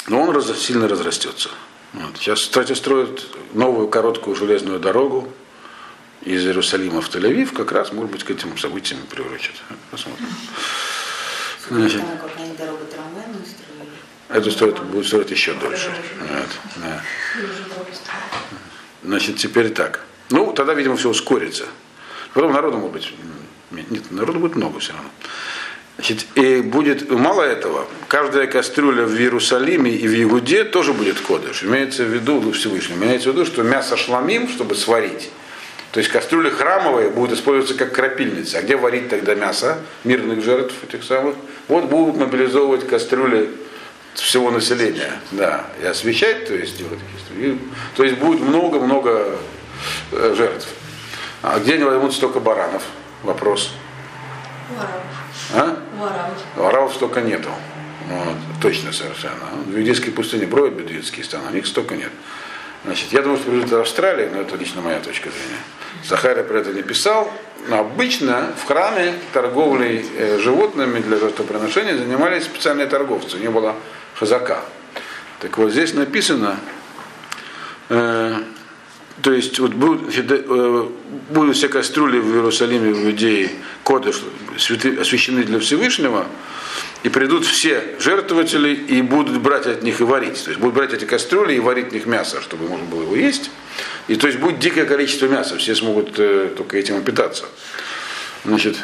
Но 0.07 0.21
он 0.23 0.32
раз- 0.32 0.57
сильно 0.59 0.88
разрастется. 0.88 1.49
Вот. 1.93 2.17
Сейчас, 2.17 2.41
кстати, 2.41 2.73
строят 2.73 3.23
новую 3.53 3.89
короткую 3.89 4.36
железную 4.36 4.80
дорогу 4.80 5.32
из 6.22 6.45
Иерусалима 6.45 7.01
в 7.01 7.09
Тель-Авив, 7.09 7.53
как 7.53 7.72
раз, 7.72 7.91
может 7.91 8.11
быть, 8.11 8.24
к 8.24 8.32
этим 8.32 8.57
событиям 8.57 8.99
приурочат. 9.09 9.55
Посмотрим. 9.91 10.26
Значит, 11.70 12.01
это 14.30 14.51
стоит, 14.51 14.80
будет 14.84 15.07
стоить 15.07 15.32
еще 15.32 15.53
дольше. 15.53 15.91
Вот, 16.20 16.49
да. 16.78 17.03
Значит, 19.03 19.38
теперь 19.38 19.70
так. 19.70 20.01
Ну, 20.30 20.53
тогда, 20.53 20.74
видимо, 20.74 20.97
все 20.97 21.09
ускорится. 21.09 21.65
Потом 22.34 22.51
народу 22.51 22.78
может 22.78 22.93
быть. 22.93 23.13
Нет, 23.72 24.11
народу 24.11 24.39
будет 24.39 24.55
много 24.55 24.80
все 24.80 24.93
равно. 24.93 25.09
Значит, 25.95 26.28
и 26.36 26.61
будет, 26.61 27.09
мало 27.09 27.41
этого, 27.41 27.88
каждая 28.07 28.45
кастрюля 28.45 29.05
в 29.05 29.15
Иерусалиме 29.15 29.91
и 29.91 30.07
в 30.07 30.11
Ягуде 30.11 30.63
тоже 30.63 30.93
будет 30.93 31.20
кодыш. 31.20 31.63
Имеется 31.63 32.03
в 32.03 32.13
виду, 32.13 32.51
Всевышний, 32.51 32.95
имеется 32.95 33.32
в 33.32 33.34
виду, 33.34 33.45
что 33.45 33.63
мясо 33.63 33.97
шламим, 33.97 34.47
чтобы 34.47 34.76
сварить, 34.76 35.32
то 35.91 35.99
есть 35.99 36.11
кастрюли 36.11 36.49
храмовые 36.49 37.09
будут 37.09 37.38
использоваться 37.38 37.75
как 37.75 37.93
крапильница. 37.93 38.59
А 38.59 38.61
где 38.61 38.75
варить 38.75 39.09
тогда 39.09 39.35
мясо 39.35 39.79
мирных 40.03 40.43
жертв 40.43 40.73
этих 40.83 41.03
самых? 41.03 41.35
Вот 41.67 41.85
будут 41.85 42.17
мобилизовывать 42.17 42.88
кастрюли 42.88 43.49
всего 44.13 44.51
населения, 44.51 45.13
да, 45.31 45.65
и 45.81 45.85
освещать, 45.85 46.47
то 46.47 46.55
есть 46.55 46.77
делать 46.77 46.99
такие 46.99 47.17
истории. 47.23 47.53
И- 47.55 47.59
То 47.95 48.03
есть 48.03 48.17
будет 48.17 48.41
много-много 48.41 49.38
э, 50.11 50.33
жертв. 50.35 50.67
А 51.43 51.59
где 51.59 51.75
они 51.75 51.83
возьмут 51.83 52.13
столько 52.13 52.39
баранов? 52.39 52.83
Вопрос. 53.23 53.73
Арабов. 54.75 55.77
А? 56.57 56.67
Арабов 56.67 56.93
столько 56.95 57.21
нету. 57.21 57.49
Вот, 58.07 58.35
точно 58.61 58.91
совершенно. 58.91 59.45
В 59.65 59.77
иудейской 59.77 60.11
пустыне 60.13 60.47
броют 60.47 60.75
бедуинские 60.75 61.23
страны, 61.25 61.47
а 61.49 61.51
них 61.51 61.67
столько 61.67 61.95
нет. 61.95 62.11
Значит, 62.88 63.11
я 63.11 63.21
думаю, 63.21 63.38
что 63.38 63.51
из 63.53 63.73
Австралии, 63.73 64.29
но 64.33 64.41
это 64.41 64.55
лично 64.55 64.79
моя 64.79 65.01
точка 65.01 65.29
зрения. 65.29 65.59
Захария 66.05 66.43
про 66.43 66.59
это 66.59 66.71
не 66.71 66.83
писал. 66.83 67.29
Но 67.67 67.79
обычно 67.79 68.53
в 68.57 68.65
храме 68.65 69.13
торговлей 69.33 70.05
э, 70.15 70.39
животными 70.39 71.01
для 71.01 71.17
жертвоприношения 71.17 71.97
занимались 71.97 72.45
специальные 72.45 72.88
торговцы. 72.88 73.39
Не 73.39 73.49
было 73.49 73.75
хазака. 74.15 74.61
Так 75.41 75.57
вот 75.57 75.71
здесь 75.71 75.93
написано, 75.95 76.57
э, 77.89 78.35
то 79.21 79.33
есть 79.33 79.59
вот 79.59 79.73
будут, 79.73 80.17
э, 80.17 80.88
будут 81.29 81.57
все 81.57 81.67
кастрюли 81.67 82.19
в 82.19 82.35
Иерусалиме, 82.35 82.93
в 82.93 83.05
Иудее, 83.05 83.51
коды 83.83 84.13
святы, 84.57 84.95
освящены 84.95 85.43
для 85.43 85.59
Всевышнего, 85.59 86.25
и 87.04 87.10
придут 87.10 87.45
все 87.45 87.95
жертвователи 88.00 88.70
и 88.70 89.02
будут 89.02 89.39
брать 89.39 89.68
от 89.68 89.84
них 89.84 90.00
и 90.02 90.04
варить. 90.04 90.43
То 90.43 90.50
есть 90.50 90.60
будут 90.60 90.76
брать 90.76 90.93
эти 90.93 91.06
кастрюли 91.06 91.54
и 91.54 91.60
варить 91.60 91.89
в 91.89 91.93
них 91.93 92.06
мясо, 92.06 92.41
чтобы 92.41 92.68
можно 92.68 92.86
было 92.86 93.04
его 93.04 93.16
есть. 93.16 93.50
И 94.08 94.16
то 94.16 94.28
есть 94.28 94.39
будет 94.39 94.60
дикое 94.60 94.86
количество 94.86 95.28
мяса, 95.28 95.58
все 95.58 95.76
смогут 95.76 96.18
э, 96.18 96.54
только 96.56 96.78
этим 96.78 97.04
питаться. 97.04 97.45
Значит, 98.45 98.78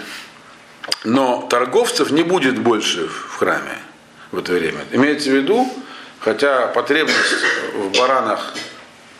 но 1.04 1.48
торговцев 1.50 2.12
не 2.12 2.24
будет 2.24 2.60
больше 2.60 3.08
в 3.08 3.38
храме 3.38 3.78
в 4.32 4.40
это 4.40 4.54
время. 4.54 4.80
Имеется 4.92 5.30
в 5.30 5.34
виду, 5.34 5.72
хотя 6.20 6.68
потребность 6.68 7.36
в 7.74 7.98
баранах, 7.98 8.54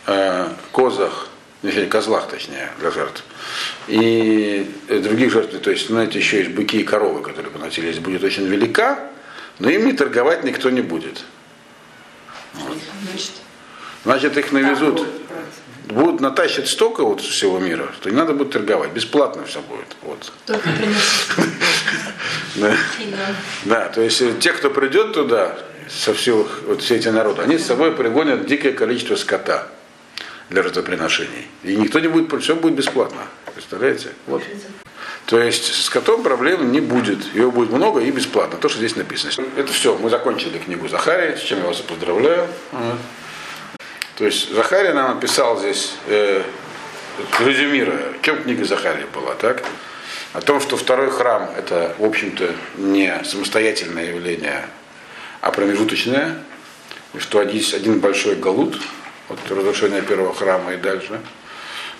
э, 0.06 0.48
козах, 0.72 1.28
точнее, 1.64 1.86
козлах, 1.86 2.28
точнее, 2.28 2.70
для 2.78 2.90
жертв, 2.90 3.24
и 3.88 4.70
других 4.88 5.32
жертв, 5.32 5.58
то 5.58 5.70
есть, 5.70 5.88
знаете, 5.88 6.18
еще 6.18 6.38
есть 6.38 6.50
быки 6.50 6.80
и 6.80 6.84
коровы, 6.84 7.22
которые 7.22 7.50
поносились, 7.50 7.98
будет 7.98 8.22
очень 8.22 8.46
велика, 8.46 9.10
но 9.58 9.70
ими 9.70 9.92
торговать 9.92 10.44
никто 10.44 10.70
не 10.70 10.82
будет. 10.82 11.24
Значит, 12.54 13.32
Значит, 14.04 14.36
их 14.36 14.52
навезут, 14.52 15.06
будут 15.86 16.20
натащить 16.20 16.68
столько 16.68 17.04
вот 17.04 17.22
всего 17.22 17.58
мира, 17.58 17.90
что 17.98 18.10
не 18.10 18.16
надо 18.16 18.34
будет 18.34 18.52
торговать, 18.52 18.92
бесплатно 18.92 19.44
все 19.46 19.62
будет. 19.62 19.96
Вот. 20.02 20.32
Да, 23.64 23.88
то 23.88 24.00
есть 24.00 24.22
э, 24.22 24.32
те, 24.38 24.52
кто 24.52 24.70
придет 24.70 25.12
туда, 25.12 25.58
со 25.88 26.14
всех, 26.14 26.62
вот 26.66 26.82
все 26.82 26.96
эти 26.96 27.08
народы, 27.08 27.42
они 27.42 27.58
с 27.58 27.66
собой 27.66 27.92
пригонят 27.92 28.46
дикое 28.46 28.72
количество 28.72 29.16
скота. 29.16 29.68
Для 30.50 30.62
жертвоприношений. 30.62 31.48
И 31.62 31.76
никто 31.76 32.00
не 32.00 32.08
будет, 32.08 32.42
все 32.42 32.54
будет 32.54 32.74
бесплатно. 32.74 33.22
Представляете? 33.54 34.08
Вот. 34.26 34.42
То 35.26 35.40
есть 35.40 35.82
с 35.82 35.88
котом 35.88 36.22
проблем 36.22 36.70
не 36.70 36.80
будет. 36.80 37.34
Его 37.34 37.50
будет 37.50 37.70
много 37.70 38.00
и 38.00 38.10
бесплатно. 38.10 38.58
То, 38.58 38.68
что 38.68 38.78
здесь 38.78 38.96
написано. 38.96 39.46
Это 39.56 39.72
все. 39.72 39.96
Мы 39.96 40.10
закончили 40.10 40.58
книгу 40.58 40.88
Захария, 40.88 41.36
с 41.36 41.40
чем 41.40 41.60
я 41.60 41.64
вас 41.66 41.78
поздравляю. 41.78 42.46
То 44.16 44.26
есть 44.26 44.54
Захария 44.54 44.92
нам 44.92 45.14
написал 45.14 45.58
здесь, 45.58 45.94
э, 46.06 46.42
резюмируя, 47.40 48.12
чем 48.22 48.42
книга 48.42 48.64
Захария 48.64 49.06
была, 49.12 49.34
так? 49.34 49.64
О 50.34 50.40
том, 50.40 50.60
что 50.60 50.76
второй 50.76 51.10
храм 51.10 51.50
это, 51.56 51.94
в 51.98 52.04
общем-то, 52.04 52.54
не 52.76 53.24
самостоятельное 53.24 54.06
явление, 54.06 54.66
а 55.40 55.50
промежуточное, 55.50 56.38
и 57.14 57.18
что 57.18 57.38
один 57.38 58.00
большой 58.00 58.36
галут, 58.36 58.80
от 59.28 59.50
разрушения 59.50 60.02
первого 60.02 60.34
храма 60.34 60.74
и 60.74 60.76
дальше. 60.76 61.20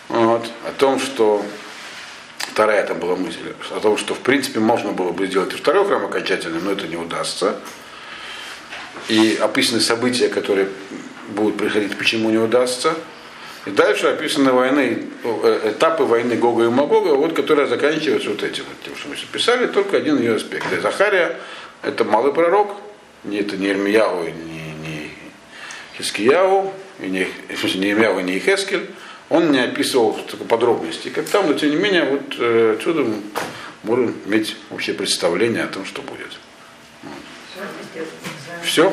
Вот. 0.08 0.50
О 0.66 0.72
том, 0.78 0.98
что 0.98 1.44
вторая 2.38 2.82
это 2.82 2.94
была 2.94 3.16
мысль, 3.16 3.54
о 3.70 3.80
том, 3.80 3.96
что 3.96 4.14
в 4.14 4.20
принципе 4.20 4.60
можно 4.60 4.92
было 4.92 5.12
бы 5.12 5.26
сделать 5.26 5.52
и 5.52 5.56
второй 5.56 5.86
храм 5.86 6.04
окончательно, 6.04 6.60
но 6.60 6.72
это 6.72 6.86
не 6.86 6.96
удастся. 6.96 7.56
И 9.08 9.38
описаны 9.40 9.80
события, 9.80 10.28
которые 10.28 10.68
будут 11.28 11.56
происходить, 11.56 11.96
почему 11.96 12.30
не 12.30 12.38
удастся. 12.38 12.94
И 13.66 13.70
дальше 13.70 14.08
описаны 14.08 14.52
войны, 14.52 15.08
э, 15.24 15.70
этапы 15.72 16.04
войны 16.04 16.36
Гога 16.36 16.64
и 16.64 16.68
Магога, 16.68 17.14
вот, 17.14 17.32
которые 17.32 17.66
заканчиваются 17.66 18.28
вот 18.28 18.42
этим, 18.42 18.64
вот, 18.68 18.82
тем, 18.84 18.94
что 18.94 19.08
мы 19.08 19.16
писали, 19.32 19.66
только 19.66 19.96
один 19.96 20.18
ее 20.18 20.36
аспект. 20.36 20.70
И 20.70 20.80
Захария 20.80 21.38
это 21.82 22.04
малый 22.04 22.32
пророк, 22.32 22.76
не 23.24 23.38
это 23.38 23.56
не 23.56 23.70
Ирмияу, 23.70 24.24
не, 24.24 24.74
не 24.82 25.10
Хискияу, 25.96 26.72
не, 26.98 27.26
в 27.48 27.58
смысле, 27.58 27.80
не 27.80 27.90
Ирмияу, 27.90 28.20
не 28.20 28.38
Хескель, 28.38 28.88
он 29.30 29.52
не 29.52 29.58
описывал 29.58 30.14
такой 30.30 30.46
подробности, 30.46 31.08
как 31.08 31.26
там, 31.26 31.48
но 31.48 31.54
тем 31.54 31.70
не 31.70 31.76
менее, 31.76 32.04
вот 32.04 32.36
э, 32.38 32.76
отсюда 32.78 33.02
мы 33.02 33.16
можем 33.82 34.14
иметь 34.26 34.56
общее 34.70 34.94
представление 34.94 35.64
о 35.64 35.68
том, 35.68 35.84
что 35.84 36.02
будет. 36.02 36.30
Вот. 37.02 38.06
Все? 38.62 38.92